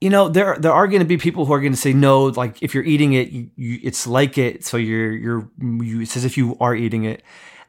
[0.00, 2.26] you know, there there are going to be people who are going to say no.
[2.26, 4.64] Like if you're eating it, you, you, it's like it.
[4.64, 7.22] So you're you're you, it's as if you are eating it.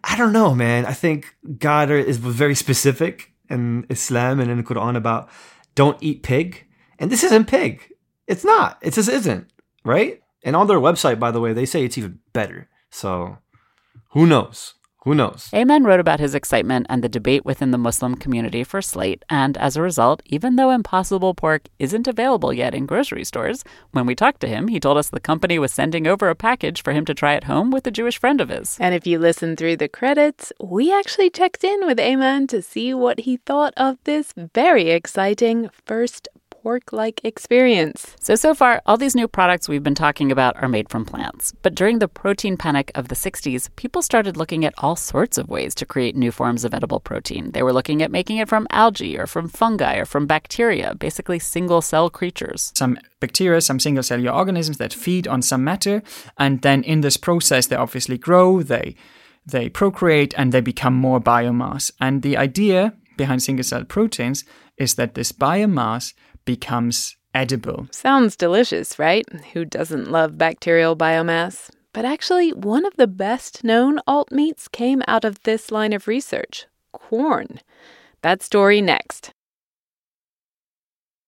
[0.04, 0.86] I don't know, man.
[0.86, 5.30] I think God is very specific in Islam and in the Quran about
[5.76, 6.66] don't eat pig,
[7.00, 7.92] and this isn't pig.
[8.28, 8.78] It's not.
[8.82, 9.52] It just isn't,
[9.84, 10.22] right?
[10.44, 12.70] And on their website, by the way, they say it's even better.
[12.92, 13.40] So
[14.12, 14.76] who knows?
[15.04, 15.50] Who knows?
[15.54, 19.58] Aymann wrote about his excitement and the debate within the Muslim community for Slate, and
[19.58, 24.14] as a result, even though Impossible Pork isn't available yet in grocery stores, when we
[24.14, 27.06] talked to him, he told us the company was sending over a package for him
[27.06, 28.78] to try at home with a Jewish friend of his.
[28.82, 32.94] And if you listen through the credits, we actually checked in with Aymann to see
[32.94, 36.28] what he thought of this very exciting first
[36.62, 38.16] pork like experience.
[38.20, 41.54] So, so far, all these new products we've been talking about are made from plants.
[41.62, 45.50] But during the protein panic of the 60s, people started looking at all sorts of
[45.50, 47.52] ways to create new forms of edible protein.
[47.52, 51.40] They were looking at making it from algae or from fungi or from bacteria, basically
[51.40, 52.72] single cell creatures.
[52.76, 56.04] Some bacteria, some single cellular organisms that feed on some matter.
[56.38, 58.96] And then in this process, they obviously grow, they
[59.46, 61.92] they procreate and they become more biomass.
[62.00, 64.44] And the idea behind single cell proteins
[64.78, 66.14] is that this biomass
[66.50, 67.88] becomes edible.
[67.92, 69.24] Sounds delicious, right?
[69.54, 71.70] Who doesn't love bacterial biomass?
[71.94, 76.08] But actually, one of the best known alt meats came out of this line of
[76.08, 77.60] research Quorn.
[78.24, 79.30] That story next.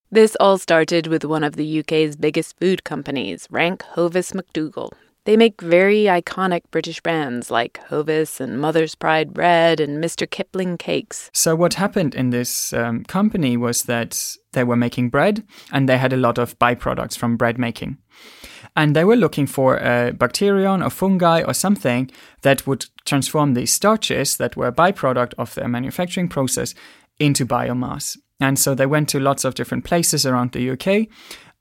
[0.10, 4.92] This all started with one of the UK's biggest food companies, Rank Hovis McDougall,
[5.26, 10.30] they make very iconic British brands like Hovis and Mother's Pride bread and Mr.
[10.30, 11.30] Kipling cakes.
[11.34, 15.98] So, what happened in this um, company was that they were making bread and they
[15.98, 17.98] had a lot of byproducts from bread making.
[18.76, 22.10] And they were looking for a bacterium or fungi or something
[22.42, 26.74] that would transform these starches that were a byproduct of their manufacturing process
[27.20, 28.18] into biomass.
[28.40, 31.08] And so they went to lots of different places around the UK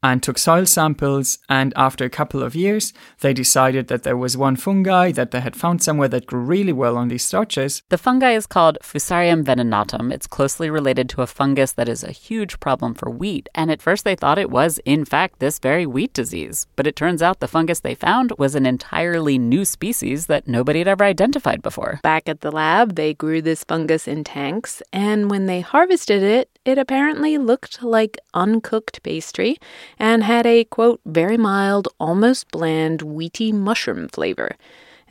[0.03, 1.39] and took soil samples.
[1.49, 5.41] And after a couple of years, they decided that there was one fungi that they
[5.41, 7.83] had found somewhere that grew really well on these starches.
[7.89, 10.13] The fungi is called Fusarium venenatum.
[10.13, 13.49] It's closely related to a fungus that is a huge problem for wheat.
[13.55, 16.67] And at first, they thought it was, in fact, this very wheat disease.
[16.77, 20.81] But it turns out the fungus they found was an entirely new species that nobody
[20.81, 22.01] had ever identified before.
[22.03, 24.83] Back at the lab, they grew this fungus in tanks.
[24.93, 29.57] And when they harvested it, it apparently looked like uncooked pastry
[29.99, 34.57] and had a, quote, very mild, almost bland, wheaty mushroom flavor.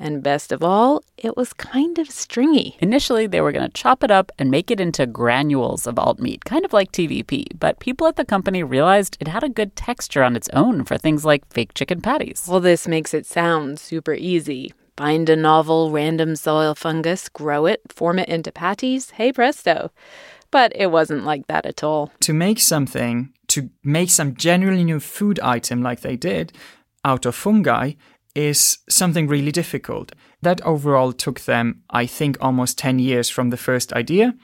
[0.02, 2.78] And best of all, it was kind of stringy.
[2.80, 6.20] Initially, they were going to chop it up and make it into granules of alt
[6.20, 7.60] meat, kind of like TVP.
[7.60, 10.98] But people at the company realized it had a good texture on its own for
[10.98, 12.46] things like fake chicken patties.
[12.48, 14.72] Well, this makes it sound super easy.
[14.96, 19.92] Find a novel random soil fungus, grow it, form it into patties, hey presto.
[20.52, 22.12] But it wasn't like that at all.
[22.22, 26.54] To make something to make some genuinely new food item like they did
[27.04, 27.94] out of fungi
[28.36, 30.14] is something really difficult.
[30.42, 34.36] That overall took them, I think, almost 10 years from the first idea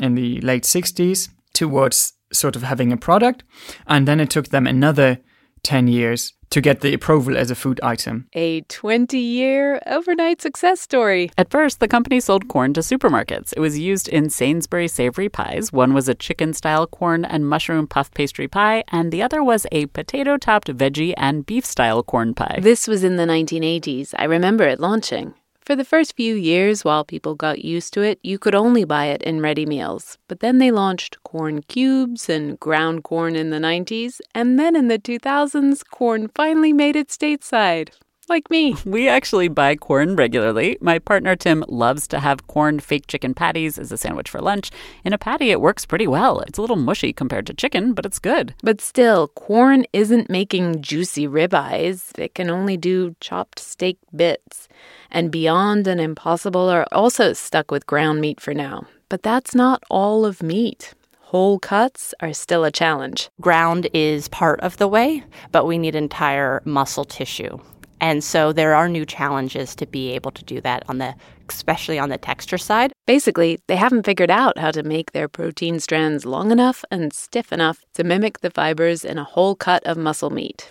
[0.00, 3.42] in the late 60s towards sort of having a product.
[3.86, 5.18] And then it took them another
[5.62, 8.26] 10 years to get the approval as a food item.
[8.34, 11.30] A 20 year overnight success story.
[11.36, 13.52] At first, the company sold Quorn to supermarkets.
[13.56, 15.72] It was used in Sainsbury savory pies.
[15.72, 19.66] One was a chicken style Quorn and mushroom puff pastry pie, and the other was
[19.72, 22.58] a potato topped veggie and beef style Quorn pie.
[22.62, 24.14] This was in the 1980s.
[24.18, 25.34] I remember it launching.
[25.66, 29.06] For the first few years, while people got used to it, you could only buy
[29.06, 30.16] it in ready meals.
[30.28, 34.86] But then they launched Quorn cubes and ground Quorn in the 90s, and then in
[34.86, 37.88] the 2000s, Quorn finally made it stateside
[38.28, 38.74] like me.
[38.96, 40.78] We actually buy Quorn regularly.
[40.80, 44.70] My partner Tim loves to have Quorn fake chicken patties as a sandwich for lunch.
[45.04, 46.40] In a patty, it works pretty well.
[46.40, 48.54] It's a little mushy compared to chicken, but it's good.
[48.62, 52.18] But still, Quorn isn't making juicy ribeyes.
[52.18, 54.68] It can only do chopped steak bits.
[55.10, 58.86] And Beyond and Impossible are also stuck with ground meat for now.
[59.08, 60.94] But that's not all of meat.
[61.20, 63.28] Whole cuts are still a challenge.
[63.40, 67.58] Ground is part of the way, but we need entire muscle tissue
[68.00, 71.14] And so there are new challenges to be able to do that on the
[71.48, 72.92] especially on the texture side.
[73.06, 77.52] Basically, they haven't figured out how to make their protein strands long enough and stiff
[77.52, 80.70] enough to mimic the fibers in a whole cut of muscle meat.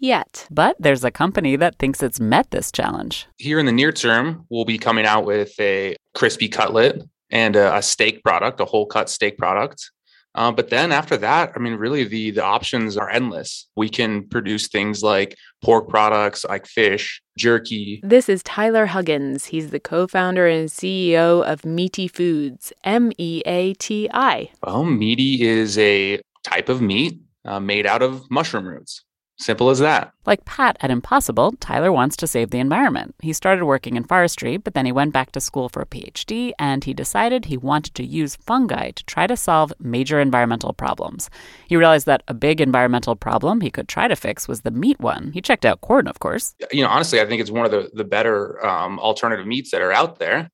[0.00, 0.46] Yet.
[0.50, 3.26] But there's a company that thinks it's met this challenge.
[3.38, 7.76] Here in the near term, we'll be coming out with a crispy cutlet and a,
[7.76, 9.90] a steak product, a whole cut steak product.
[10.36, 13.66] Uh, but then after that, I mean, really the the options are endless.
[13.74, 18.00] We can produce things like pork products, like fish, jerky.
[18.02, 19.46] This is Tyler Huggins.
[19.46, 24.50] He's the co-founder and CEO of Meati Foods, M E A T I.
[24.62, 29.02] Well, Meati is a type of meat uh, made out of mushroom roots.
[29.38, 30.12] Simple as that.
[30.24, 33.14] Like Pat at Impossible, Tyler wants to save the environment.
[33.20, 36.52] He started working in forestry, but then he went back to school for a PhD
[36.58, 41.28] and he decided he wanted to use fungi to try to solve major environmental problems.
[41.68, 44.98] He realized that a big environmental problem he could try to fix was the meat
[45.00, 45.32] one.
[45.32, 46.54] He checked out Quorn, of course.
[46.72, 49.82] You know, honestly, I think it's one of the, the better um, alternative meats that
[49.82, 50.50] are out there.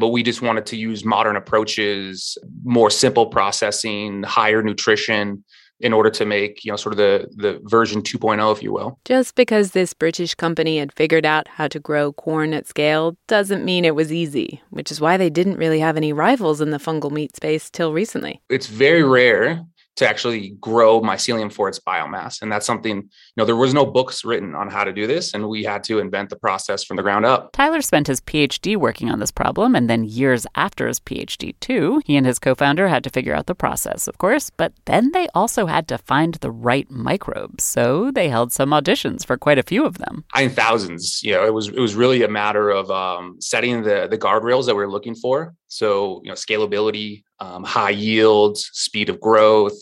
[0.00, 5.44] But we just wanted to use modern approaches, more simple processing, higher nutrition
[5.82, 8.98] in order to make you know sort of the the version 2.0 if you will
[9.04, 13.64] Just because this British company had figured out how to grow Quorn at scale doesn't
[13.64, 16.78] mean it was easy, which is why they didn't really have any rivals in the
[16.78, 18.40] fungal meat space till recently.
[18.48, 19.64] it's very rare
[19.96, 23.84] to actually grow mycelium for its biomass and that's something you know there was no
[23.84, 26.96] books written on how to do this and we had to invent the process from
[26.96, 30.86] the ground up Tyler spent his PhD working on this problem, and then years after
[30.86, 34.18] his PhD, too, he and his co founder had to figure out the process, of
[34.18, 37.64] course, but then they also had to find the right microbes.
[37.64, 40.24] So they held some auditions for quite a few of them.
[40.34, 43.82] I mean thousands you know it was it was really a matter of um, setting
[43.82, 48.70] the the guardrails that we are looking for so you know scalability um, high yields
[48.72, 49.76] speed of growth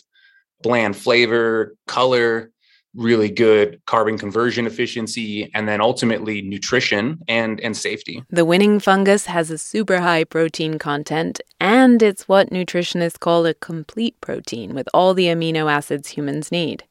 [0.63, 2.51] bland flavor color
[2.95, 9.27] really good carbon conversion efficiency and then ultimately nutrition and and safety The winning fungus
[9.27, 14.89] has a super high protein content, and it's what nutritionists call a complete protein with
[14.93, 16.85] all the amino acids humans need.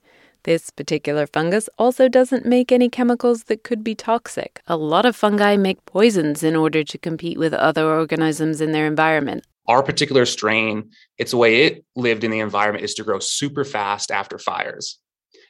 [0.44, 4.62] This particular fungus also doesn't make any chemicals that could be toxic.
[4.68, 8.88] A lot of fungi make poisons in order to compete with other organisms in their
[8.88, 9.44] environment.
[9.70, 14.12] Our particular strain it's way it lived in the environment is to grow super fast
[14.12, 15.00] after fires.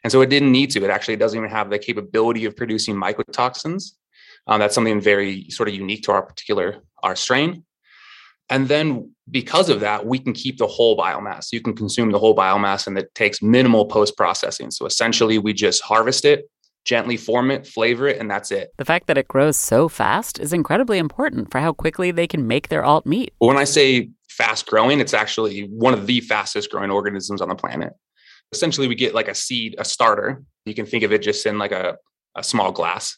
[0.04, 0.84] And so it didn't need to.
[0.84, 3.94] It actually doesn't even have the capability of producing mycotoxins.
[4.46, 7.64] Um, that's something very sort of unique to our particular our strain.
[8.50, 11.54] And then because of that we can keep the whole biomass.
[11.54, 15.54] You can consume the whole biomass and it takes minimal post processing so essentially we
[15.54, 16.50] just harvest it
[16.90, 18.74] gently form it flavor it and that's it.
[18.78, 22.48] The fact that it grows so fast is incredibly important for how quickly they can
[22.48, 23.32] make their alt meat.
[23.38, 27.56] when i say fast growing it's actually one of the fastest growing organisms on the
[27.56, 27.94] planet.
[28.52, 30.42] Essentially we get like a seed a starter.
[30.66, 31.98] You can think of it just in like a,
[32.36, 33.18] a small glass.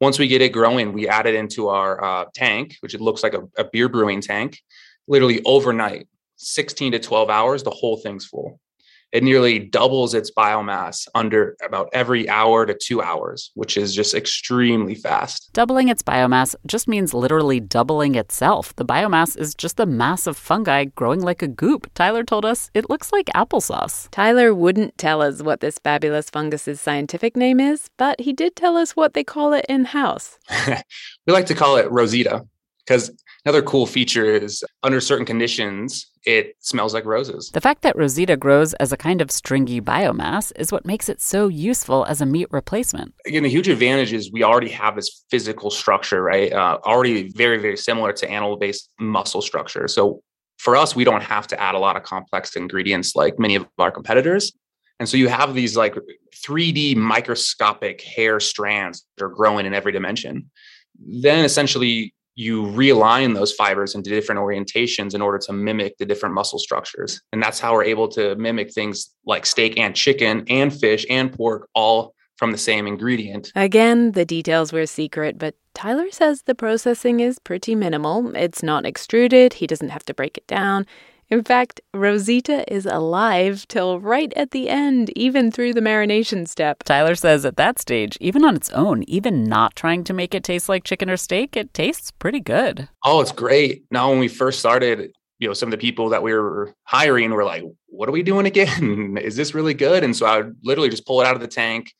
[0.00, 3.22] Once we get it growing we add it into our uh, tank which it looks
[3.22, 4.58] like a, a beer brewing tank.
[5.06, 8.58] Literally overnight 16 to 12 hours the whole thing's full
[9.12, 14.14] it nearly doubles its biomass under about every hour to two hours which is just
[14.14, 18.76] extremely fast Doubling its biomass just means literally doubling itself.
[18.76, 21.90] The biomass is just a mass of fungi growing like a goop.
[21.94, 24.08] Tyler told us it looks like applesauce.
[24.10, 28.76] Tyler wouldn't tell us what this fabulous fungus's scientific name is, but he did tell
[28.76, 30.38] us what they call it in house.
[31.26, 32.46] we like to call it rosita
[32.84, 33.10] because
[33.46, 37.50] another cool feature is under certain conditions it smells like roses.
[37.54, 41.22] The fact that Rosita grows as a kind of stringy biomass is what makes it
[41.22, 43.14] so useful as a meat replacement.
[43.26, 46.52] again the huge advantage is we already have this physical structure right?
[46.52, 49.86] Uh, already very very similar to animal based muscle structure.
[49.86, 50.20] So
[50.58, 53.66] for us we don't have to add a lot of complex ingredients like many of
[53.78, 54.52] our competitors.
[54.98, 55.94] And so you have these like
[56.44, 60.50] 3d microscopic hair strands that are growing in every dimension.
[60.98, 66.34] Then essentially you realign those fibers into different orientations in order to mimic the different
[66.34, 67.22] muscle structures.
[67.32, 71.32] And that's how we're able to mimic things like steak and chicken and fish and
[71.32, 73.50] pork all from the same ingredient.
[73.56, 78.36] Again, the details were secret, but Tyler says the processing is pretty minimal.
[78.36, 80.86] It's not extruded, he doesn't have to break it down.
[81.28, 86.84] In fact, Rosita is alive till right at the end, even through the marination step.
[86.84, 90.44] Tyler says at that stage, even on its own, even not trying to make it
[90.44, 92.88] taste like chicken or steak, it tastes pretty good.
[93.04, 93.84] Oh, it's great.
[93.90, 95.10] Now, when we first started,
[95.40, 98.22] you know, some of the people that we were hiring were like, what are we
[98.22, 99.18] doing again?
[99.20, 100.04] Is this really good?
[100.04, 101.92] And so I would literally just pull it out of the tank,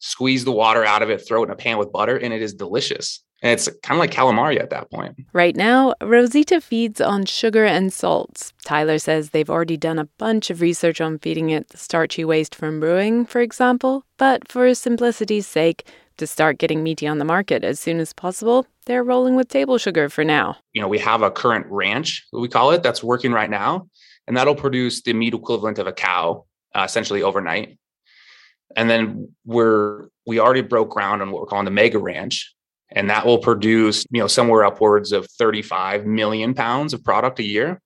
[0.00, 2.42] squeeze the water out of it, throw it in a pan with butter, and it
[2.42, 3.22] is delicious.
[3.42, 5.16] And it's kind of like calamari at that point.
[5.32, 8.52] Right now, Rosita feeds on sugar and salts.
[8.64, 12.54] Tyler says they've already done a bunch of research on feeding it the starchy waste
[12.54, 15.84] from brewing, for example, but for simplicity's sake,
[16.18, 19.78] To start getting Meati on the market as soon as possible, they're rolling with table
[19.78, 20.56] sugar for now.
[20.72, 23.88] You know, we have a current ranch, we call it, that's working right now,
[24.26, 27.78] and that'll produce the meat equivalent of a cow uh, essentially overnight.
[28.76, 32.54] And then we're we already broke ground on what we're calling the mega ranch,
[32.94, 37.44] and that will produce you know somewhere upwards of 35 million pounds of product a
[37.44, 37.80] year.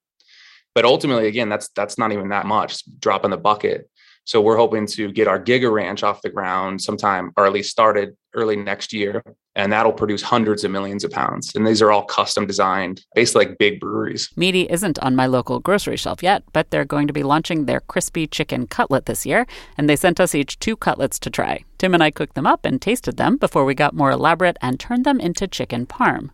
[0.74, 2.82] But ultimately, again, that's that's not even that much.
[2.98, 3.88] Drop in the bucket.
[4.26, 7.70] So we're hoping to get our Giga Ranch off the ground sometime, or at least
[7.70, 9.22] started early next year,
[9.54, 11.54] and that'll produce hundreds of millions of pounds.
[11.54, 14.28] And these are all custom designed, basically like big breweries.
[14.36, 17.80] Meati isn't on my local grocery shelf yet, but they're going to be launching their
[17.82, 19.46] crispy chicken cutlet this year,
[19.78, 21.64] and they sent us each two cutlets to try.
[21.78, 24.80] Tim and I cooked them up and tasted them before we got more elaborate and
[24.80, 26.30] turned them into chicken parm.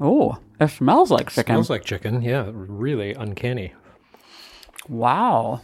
[0.00, 1.52] Oh, it smells like chicken.
[1.52, 2.22] Smells like chicken.
[2.22, 3.74] Yeah, really uncanny.
[4.88, 5.60] Wow.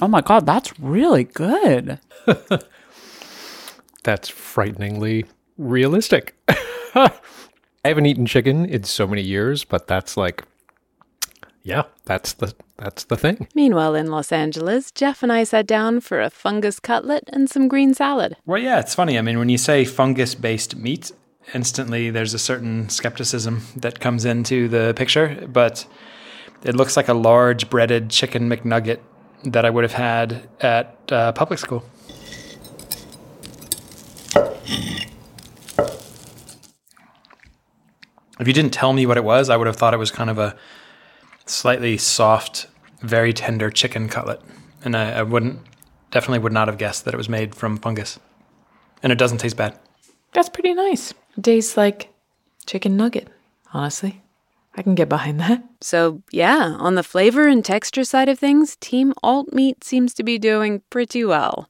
[0.00, 1.98] Oh my god, that's really good.
[4.04, 5.26] That's frighteningly
[5.58, 6.34] realistic.
[6.48, 7.12] I
[7.84, 10.44] haven't eaten chicken in so many years, but that's like
[11.62, 13.46] yeah, that's the that's the thing.
[13.54, 17.68] Meanwhile, in Los Angeles, Jeff and I sat down for a fungus cutlet and some
[17.68, 18.36] green salad.
[18.44, 19.18] Well, yeah, it's funny.
[19.18, 21.12] I mean, when you say fungus based meat,
[21.54, 25.86] instantly there's a certain skepticism that comes into the picture, but
[26.64, 28.98] it looks like a large breaded chicken McNugget
[29.44, 31.84] that I would have had at uh, public school.
[38.40, 40.30] If you didn't tell me what it was, I would have thought it was kind
[40.30, 40.56] of a
[41.46, 42.66] slightly soft,
[43.00, 44.40] very tender chicken cutlet.
[44.84, 45.60] And I, I wouldn't,
[46.10, 48.18] definitely would not have guessed that it was made from fungus.
[49.02, 49.78] And it doesn't taste bad.
[50.32, 51.12] That's pretty nice.
[51.36, 52.12] It tastes like
[52.66, 53.28] chicken nugget,
[53.72, 54.21] honestly.
[54.74, 55.62] I can get behind that.
[55.80, 60.22] So, yeah, on the flavor and texture side of things, Team Alt Meat seems to
[60.22, 61.68] be doing pretty well.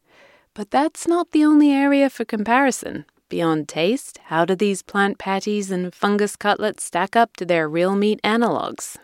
[0.55, 3.05] But that's not the only area for comparison.
[3.29, 7.97] Beyond taste, how do these plant patties and fungus cutlets stack up to their real
[7.97, 8.99] meat analogs?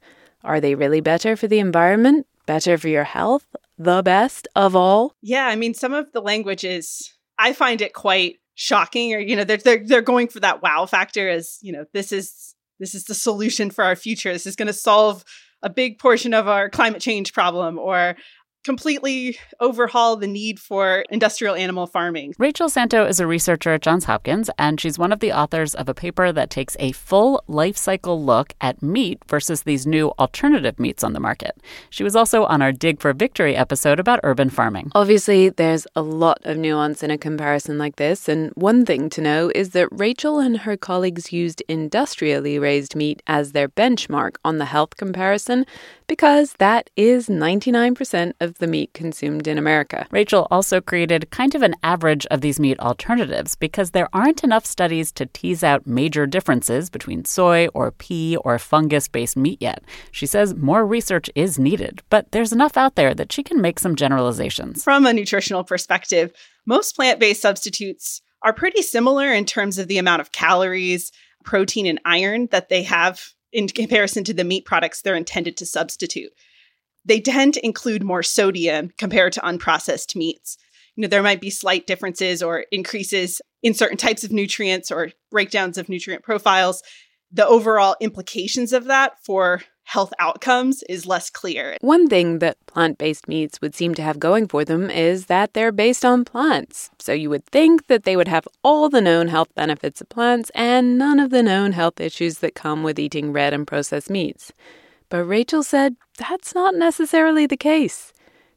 [0.44, 2.26] Are they really better for the environment?
[2.46, 3.46] Better for your health?
[3.78, 5.14] The best of all?
[5.22, 9.34] Yeah, I mean, some of the language is, I find it quite shocking, or, you
[9.34, 12.47] know, they're, they're, they're going for that wow factor as, you know, this is
[12.78, 14.32] this is the solution for our future.
[14.32, 15.24] This is going to solve
[15.62, 18.16] a big portion of our climate change problem or
[18.68, 22.34] completely overhaul the need for industrial animal farming.
[22.34, 25.88] Raychel Santo is a researcher at Johns Hopkins, and she's one of the authors of
[25.88, 30.78] a paper that takes a full life cycle look at meat versus these new alternative
[30.78, 31.56] meats on the market.
[31.88, 34.92] She was also on our Dig for Victory episode about urban farming.
[34.94, 39.22] Obviously, there's a lot of nuance in a comparison like this, and one thing to
[39.22, 44.58] know is that Raychel and her colleagues used industrially raised meat as their benchmark on
[44.58, 45.64] the health comparison
[46.08, 50.06] because that is 99% of the meat consumed in America.
[50.10, 54.66] Raychel also created kind of an average of these meat alternatives because there aren't enough
[54.66, 59.84] studies to tease out major differences between soy or pea or fungus based meat yet.
[60.10, 63.78] She says more research is needed, but there's enough out there that she can make
[63.78, 64.82] some generalizations.
[64.82, 66.32] From a nutritional perspective,
[66.66, 71.12] most plant based substitutes are pretty similar in terms of the amount of calories,
[71.44, 75.66] protein, and iron that they have in comparison to the meat products they're intended to
[75.66, 76.30] substitute.
[77.04, 80.58] They tend to include more sodium compared to unprocessed meats.
[80.94, 85.10] You know, there might be slight differences or increases in certain types of nutrients or
[85.30, 86.82] breakdowns of nutrient profiles.
[87.32, 91.78] The overall implications of that for health outcomes is less clear.
[91.80, 95.54] One thing that plant based meats would seem to have going for them is that
[95.54, 96.90] they're based on plants.
[96.98, 100.50] So you would think that they would have all the known health benefits of plants
[100.54, 104.52] and none of the known health issues that come with eating red and processed meats.
[105.08, 108.12] But Raychel said that's not necessarily the case.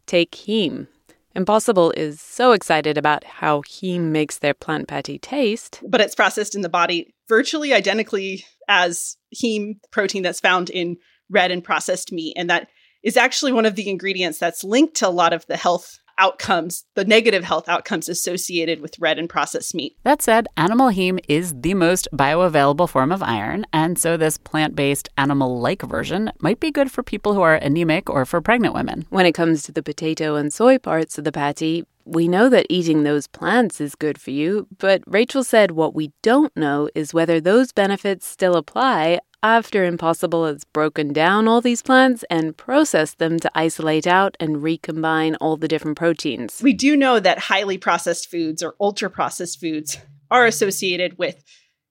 [0.06, 0.88] Take heme.
[1.34, 5.80] Impossible is so excited about how heme makes their plant patty taste.
[5.88, 10.98] But it's processed in the body virtually identically as heme protein that's found in
[11.32, 12.34] red and processed meat.
[12.38, 12.68] And that
[13.04, 16.86] is actually one of the ingredients that's linked to a lot of the health outcomes,
[16.94, 19.98] the negative health outcomes associated with red and processed meat.
[20.04, 24.76] That said, animal heme is the most bioavailable form of iron, and so this plant
[24.76, 28.76] based animal like version might be good for people who are anemic or for pregnant
[28.76, 29.06] women.
[29.10, 32.68] When it comes to the potato and soy parts of the patty, we know that
[32.70, 37.14] eating those plants is good for you, but Raychel said what we don't know is
[37.14, 43.18] whether those benefits still apply after Impossible has broken down all these plants and processed
[43.18, 46.62] them to isolate out and recombine all the different proteins.
[46.62, 49.98] We do know that highly processed foods or ultra processed foods
[50.30, 51.44] are associated with,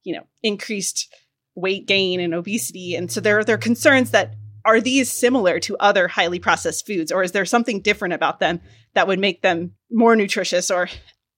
[0.04, 1.12] you know, increased
[1.54, 2.94] weight gain and obesity.
[2.94, 4.34] And so there, there are concerns that
[4.64, 8.60] are these similar to other highly processed foods, or is there something different about them
[8.94, 10.88] that would make them more nutritious or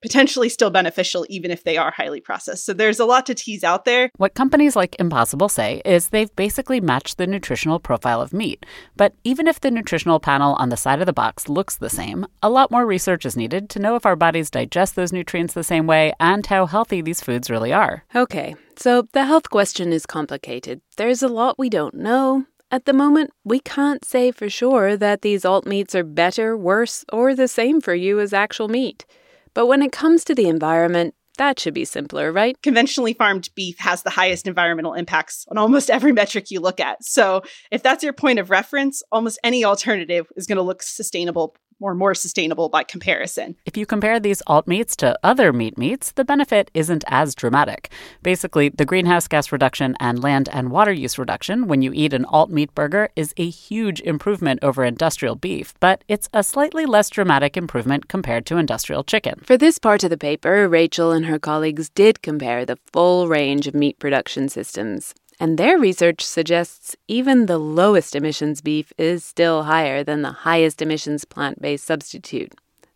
[0.03, 2.65] potentially still beneficial even if they are highly processed.
[2.65, 4.11] So there's a lot to tease out there.
[4.17, 8.65] What companies like Impossible say is they've basically matched the nutritional profile of meat.
[8.97, 12.27] But even if the nutritional panel on the side of the box looks the same,
[12.43, 15.63] a lot more research is needed to know if our bodies digest those nutrients the
[15.63, 18.03] same way and how healthy these foods really are.
[18.13, 20.81] Okay, so the health question is complicated.
[20.97, 22.45] There's a lot we don't know.
[22.69, 27.05] At the moment, we can't say for sure that these alt meats are better, worse,
[27.13, 29.05] or the same for you as actual meat.
[29.53, 32.55] But when it comes to the environment, that should be simpler, right?
[32.61, 37.03] Conventionally farmed beef has the highest environmental impacts on almost every metric you look at.
[37.03, 37.41] So,
[37.71, 41.93] if that's your point of reference, almost any alternative is going to look sustainable or
[41.93, 43.57] more sustainable by comparison.
[43.65, 47.91] If you compare these alt meats to other meat meats, the benefit isn't as dramatic.
[48.21, 52.23] Basically, the greenhouse gas reduction and land and water use reduction when you eat an
[52.25, 57.09] alt meat burger is a huge improvement over industrial beef, but it's a slightly less
[57.09, 59.41] dramatic improvement compared to industrial chicken.
[59.43, 63.67] For this part of the paper, Raychel and her colleagues did compare the full range
[63.67, 65.13] of meat production systems.
[65.39, 70.81] And their research suggests even the lowest emissions beef is still higher than the highest
[70.81, 72.53] emissions plant based substitute.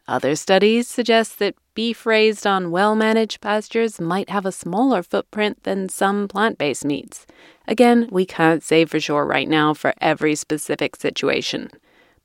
[0.07, 5.63] Other studies suggest that beef raised on well managed pastures might have a smaller footprint
[5.63, 7.25] than some plant based meats.
[7.67, 11.69] Again, we can't say for sure right now for every specific situation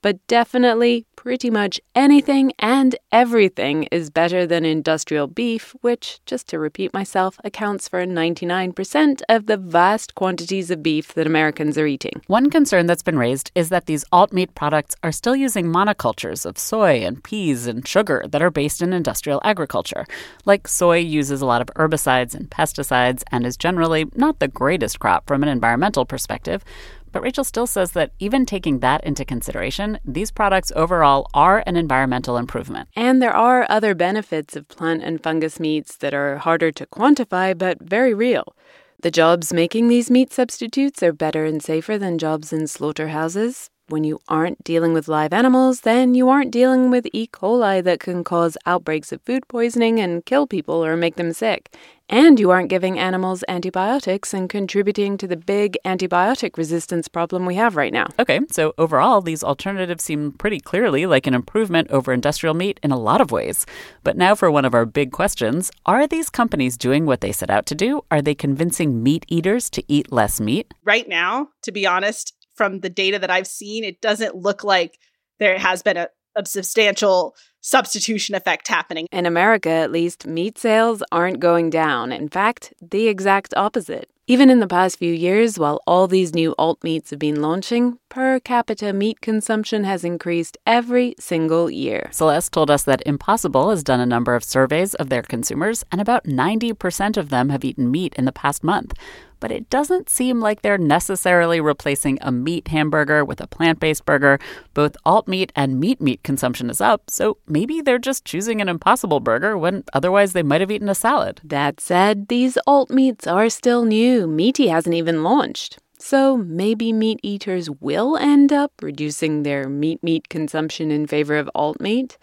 [0.02, 6.58] but definitely pretty much anything and everything is better than industrial beef, which, just to
[6.58, 12.20] repeat myself, accounts for 99% of the vast quantities of beef that Americans are eating.
[12.26, 16.44] One concern that's been raised is that these alt meat products are still using monocultures
[16.44, 20.04] of soy and peas and sugar that are based in industrial agriculture.
[20.44, 24.98] Like soy uses a lot of herbicides and pesticides and is generally not the greatest
[24.98, 26.64] crop from an environmental perspective.
[27.12, 31.76] But Raychel still says that even taking that into consideration, these products overall are an
[31.76, 32.88] environmental improvement.
[32.96, 37.56] And there are other benefits of plant and fungus meats that are harder to quantify
[37.56, 38.56] but very real.
[39.02, 43.68] The jobs making these meat substitutes are better and safer than jobs in slaughterhouses.
[43.92, 47.26] When you aren't dealing with live animals, then you aren't dealing with E.
[47.26, 51.76] coli that can cause outbreaks of food poisoning and kill people or make them sick.
[52.08, 57.56] And you aren't giving animals antibiotics and contributing to the big antibiotic resistance problem we
[57.56, 58.06] have right now.
[58.18, 62.92] Okay, so overall, these alternatives seem pretty clearly like an improvement over industrial meat in
[62.92, 63.66] a lot of ways.
[64.04, 67.50] But now for one of our big questions Are these companies doing what they set
[67.50, 68.00] out to do?
[68.10, 70.72] Are they convincing meat eaters to eat less meat?
[70.82, 72.32] Right now, to be honest,
[72.62, 74.96] from the data that I've seen, it doesn't look like
[75.40, 76.06] there has been a,
[76.36, 79.08] a substantial substitution effect happening.
[79.10, 82.12] In America, at least, meat sales aren't going down.
[82.12, 84.08] In fact, the exact opposite.
[84.28, 87.98] Even in the past few years, while all these new alt meats have been launching,
[88.12, 92.10] per capita meat consumption has increased every single year.
[92.12, 95.98] Celeste told us that Impossible has done a number of surveys of their consumers, and
[95.98, 98.92] about 90% of them have eaten meat in the past month
[99.40, 104.06] but it doesn't seem like they're necessarily replacing a meat hamburger with a plant based
[104.06, 104.38] burger.
[104.72, 108.68] Both alt meat and meat meat consumption is up, so maybe they're just choosing an
[108.68, 111.40] impossible burger when otherwise they might have eaten a salad.
[111.42, 114.28] That said, these alt meats are still new.
[114.28, 115.81] Meati hasn't even launched.
[116.04, 121.48] So maybe meat eaters will end up reducing their meat meat consumption in favor of
[121.54, 122.18] alt meat.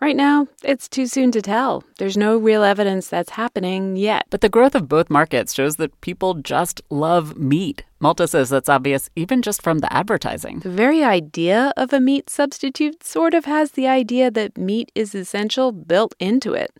[0.00, 1.82] Right now, it's too soon to tell.
[1.98, 4.26] There's no real evidence that's happening yet.
[4.30, 7.82] But the growth of both markets shows that people just love meat.
[7.98, 10.60] Malte says that's obvious even just from the advertising.
[10.60, 15.16] The very idea of a meat substitute sort of has the idea that meat is
[15.16, 16.70] essential built into it.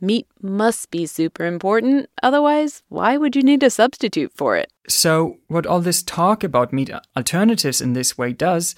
[0.00, 4.70] Meat must be super important, otherwise, why would you need a substitute for it?
[4.88, 8.74] So, what all this talk about meat alternatives in this way does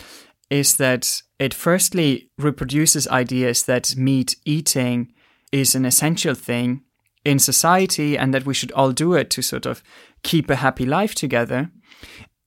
[0.49, 5.13] is that it firstly reproduces ideas that meat eating
[5.53, 6.83] is an essential thing
[7.25, 9.83] in society and that we should all do it to sort of
[10.23, 11.71] keep a happy life together.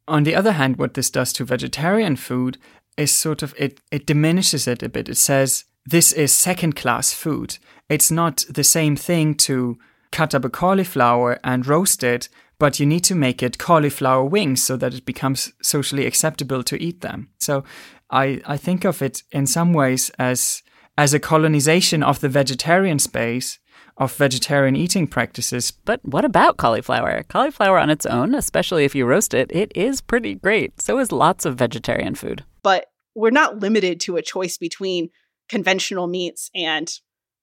[0.07, 2.57] On the other hand, what this does to vegetarian food
[2.97, 5.09] is sort of it, it diminishes it a bit.
[5.09, 7.57] It says this is second class food.
[7.89, 9.77] It's not the same thing to
[10.11, 12.29] cut up a cauliflower and roast it,
[12.59, 16.81] but you need to make it cauliflower wings so that it becomes socially acceptable to
[16.81, 17.29] eat them.
[17.39, 17.63] So
[18.09, 20.63] I, I think of it in some ways as
[20.97, 23.59] as a colonization of the vegetarian space
[23.97, 25.71] of vegetarian eating practices.
[25.71, 27.23] But what about cauliflower?
[27.23, 30.81] Cauliflower on its own, especially if you roast it, it is pretty great.
[30.81, 32.43] So is lots of vegetarian food.
[32.61, 35.09] But we're not limited to a choice between
[35.49, 36.91] conventional meats and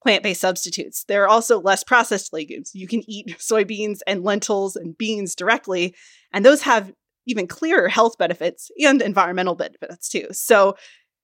[0.02, 1.04] plant based substitutes.
[1.04, 2.70] There are also less processed legumes.
[2.74, 5.94] You can eat soybeans and lentils and beans directly,
[6.32, 6.92] and those have
[7.26, 10.26] even clearer health benefits and environmental benefits too.
[10.32, 10.76] So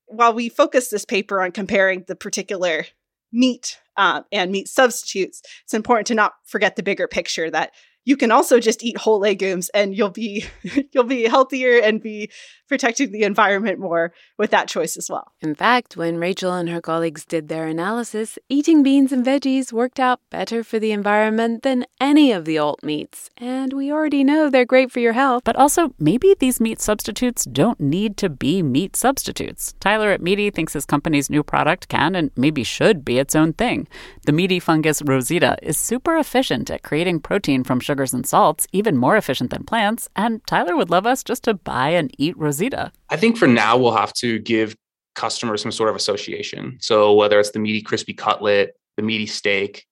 [0.06, 2.84] while we focus this paper on comparing the particular
[3.32, 7.72] meat uh, and meat substitutes, it's important to not forget the bigger picture that
[8.04, 10.44] you can also just eat whole legumes and you'll be
[10.92, 12.30] you'll be healthier and be
[12.68, 15.32] protecting the environment more with that choice as well.
[15.40, 20.00] In fact, when Raychel and her colleagues did their analysis, eating beans and veggies worked
[20.00, 23.30] out better for the environment than any of the alt meats.
[23.36, 25.42] And we already know they're great for your health.
[25.44, 29.74] But also, maybe these meat substitutes don't need to be meat substitutes.
[29.80, 33.52] Tyler at Meati thinks his company's new product can and maybe should be its own
[33.52, 33.86] thing.
[34.26, 38.96] The meaty fungus Rosita is super efficient at creating protein from sugars and salts, even
[38.96, 42.90] more efficient than plants, and Tyler would love us just to buy and eat Rosita?
[43.08, 44.74] I think for now we'll have to give
[45.14, 46.76] customers some sort of association.
[46.80, 49.86] So whether it's the Meati crispy cutlet, the Meati steak,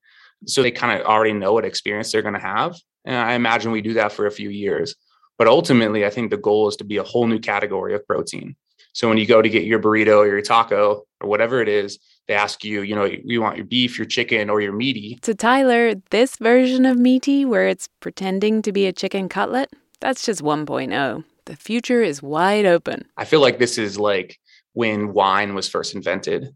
[0.46, 2.74] so they kind of already know what experience they're going to have.
[3.05, 4.96] And I imagine we do that for a few years.
[5.38, 8.57] But ultimately, I think the goal is to be a whole new category of protein.
[8.93, 11.99] So when you go to get your burrito or your taco or whatever it is,
[12.28, 15.20] they ask you, you know, you want your beef, your chicken, or your Meati.
[15.22, 19.70] To Tyler, this version of Meati, where it's pretending to be a chicken cutlet,
[20.01, 21.24] that's just 1.0.
[21.47, 23.07] The future is wide open.
[23.16, 24.38] I feel like this is like
[24.74, 26.55] when wine was first invented.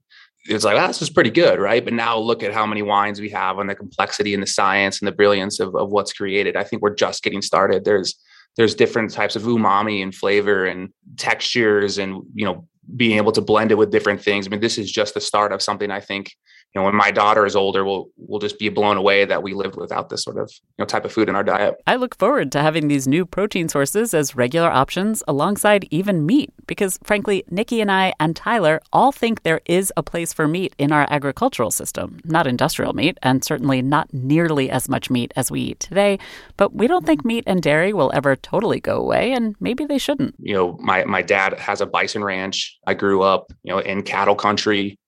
[0.48, 1.84] It's like, oh, this is pretty good, right?
[1.84, 5.00] But now look at how many wines we have and the complexity and the science
[5.00, 6.56] and the brilliance of, of what's created.
[6.56, 7.84] I think we're just getting started.
[7.84, 8.14] There's
[8.56, 13.40] there's different types of umami and flavor and textures and you know being able to
[13.40, 14.46] blend it with different things.
[14.46, 16.32] I mean, this is just the start of something I think
[16.76, 19.54] you know, when my daughter is older, we'll we'll just be blown away that we
[19.54, 21.76] lived without this sort of you know type of food in our diet.
[21.86, 26.52] I look forward to having these new protein sources as regular options alongside even meat
[26.66, 30.74] because frankly, Nikki and I and Tyler all think there is a place for meat
[30.76, 32.20] in our agricultural system.
[32.24, 36.18] Not industrial meat and certainly not nearly as much meat as we eat today,
[36.58, 39.96] but we don't think meat and dairy will ever totally go away and maybe they
[39.96, 40.34] shouldn't.
[40.40, 42.76] You know, my my dad has a bison ranch.
[42.86, 44.98] I grew up, you know, in cattle country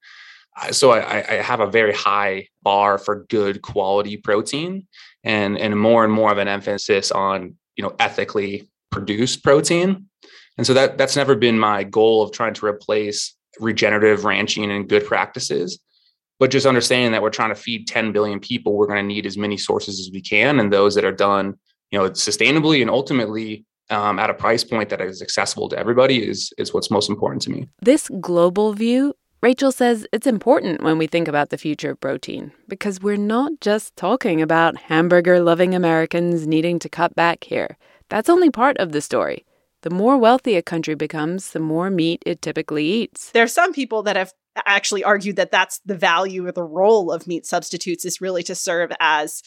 [0.71, 4.87] so I, I, have a very high bar for good quality protein
[5.25, 10.07] and and more and more of an emphasis on you know ethically produced protein.
[10.57, 14.89] And so that that's never been my goal of trying to replace regenerative ranching and
[14.89, 15.79] good practices.
[16.39, 19.27] But just understanding that we're trying to feed 10 billion people we're going to need
[19.27, 21.55] as many sources as we can and those that are done
[21.91, 26.27] you know sustainably and ultimately um, at a price point that is accessible to everybody
[26.27, 27.69] is is what's most important to me.
[27.81, 32.51] This global view Raychel says it's important when we think about the future of protein
[32.67, 37.77] because we're not just talking about hamburger loving Americans needing to cut back here.
[38.09, 39.47] That's only part of the story.
[39.83, 43.31] The more wealthy a country becomes, the more meat it typically eats.
[43.31, 44.33] There are some people that have
[44.67, 48.57] actually argued that that's the value or the role of meat substitutes is really to
[48.57, 49.41] serve as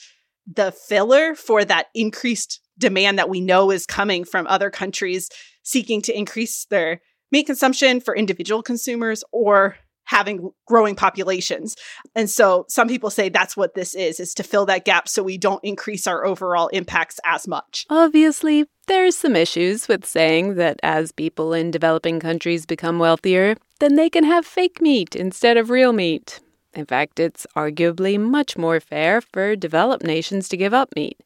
[0.48, 5.30] the filler for that increased demand that we know is coming from other countries
[5.64, 7.02] seeking to increase their
[7.32, 11.76] meat consumption for individual consumers or having growing populations.
[12.16, 15.24] And so some people say that's what this is is to fill that gap so
[15.24, 17.86] we don't increase our overall impacts as much.
[17.90, 23.96] Obviously, there's some issues with saying that as people in developing countries become wealthier, then
[23.96, 26.42] they can have fake meat instead of real meat.
[26.74, 31.20] In fact, it's arguably much more fair for developed nations to give up meat.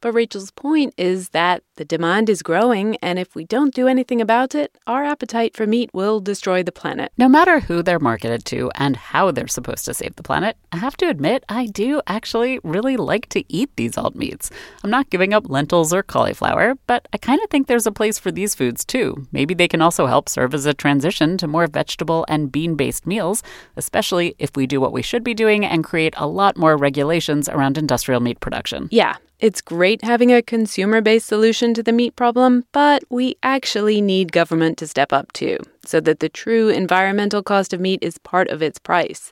[0.00, 4.20] But Raychel's point is that the demand is growing, and if we don't do anything
[4.20, 7.12] about it, our appetite for meat will destroy the planet.
[7.16, 10.76] No matter who they're marketed to and how they're supposed to save the planet, I
[10.76, 14.50] have to admit I do actually really like to eat these alt meats.
[14.84, 18.18] I'm not giving up lentils or cauliflower, but I kind of think there's a place
[18.18, 19.26] for these foods too.
[19.32, 23.06] Maybe they can also help serve as a transition to more vegetable and bean based
[23.06, 23.42] meals,
[23.76, 27.48] especially if we do what we should be doing and create a lot more regulations
[27.48, 28.88] around industrial meat production.
[28.90, 34.00] Yeah, it's great having a consumer based solution to the meat problem, but we actually
[34.00, 38.18] need government to step up too, so that the true environmental cost of meat is
[38.18, 39.30] part of its price.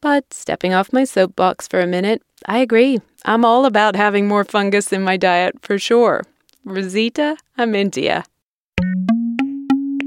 [0.00, 3.00] But stepping off my soapbox for a minute, I agree.
[3.24, 6.24] I'm all about having more fungus in my diet for sure.
[6.64, 8.22] Rosita, I'm into ya.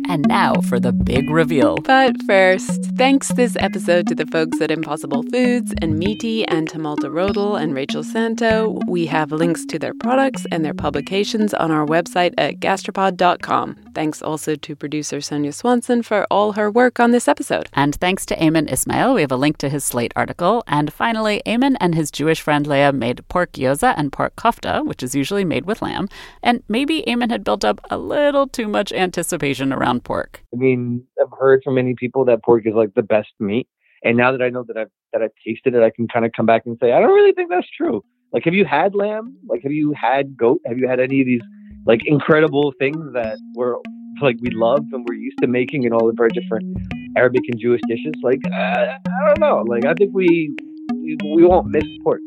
[0.09, 1.77] And now for the big reveal.
[1.77, 6.79] But first, thanks this episode to the folks at Impossible Foods and Meati and to
[6.79, 8.79] Malte Rödl and Raychel Santo.
[8.87, 13.75] We have links to their products and their publications on our website at gastropod.com.
[13.93, 17.67] Thanks also to producer Sonia Swanson for all her work on this episode.
[17.73, 19.13] And thanks to Aymann Ismail.
[19.13, 20.63] We have a link to his Slate article.
[20.67, 25.03] And finally, Aymann and his Jewish friend Leah made pork gyoza and pork kofta, which
[25.03, 26.07] is usually made with lamb.
[26.41, 30.43] And maybe Aymann had built up a little too much anticipation around on pork?
[30.53, 33.67] I mean, I've heard from many people that pork is like the best meat.
[34.03, 36.31] And now that I know that I've that I've tasted it, I can kind of
[36.35, 38.03] come back and say, I don't really think that's true.
[38.31, 39.37] Like, have you had lamb?
[39.47, 40.61] Like, have you had goat?
[40.65, 41.41] Have you had any of these
[41.85, 43.75] like incredible things that we're
[44.21, 46.77] like we love and we're used to making in all the very different
[47.15, 48.13] Arabic and Jewish dishes.
[48.21, 49.63] Like uh, I don't know.
[49.67, 50.55] Like I think we
[50.93, 52.21] we, we won't miss pork.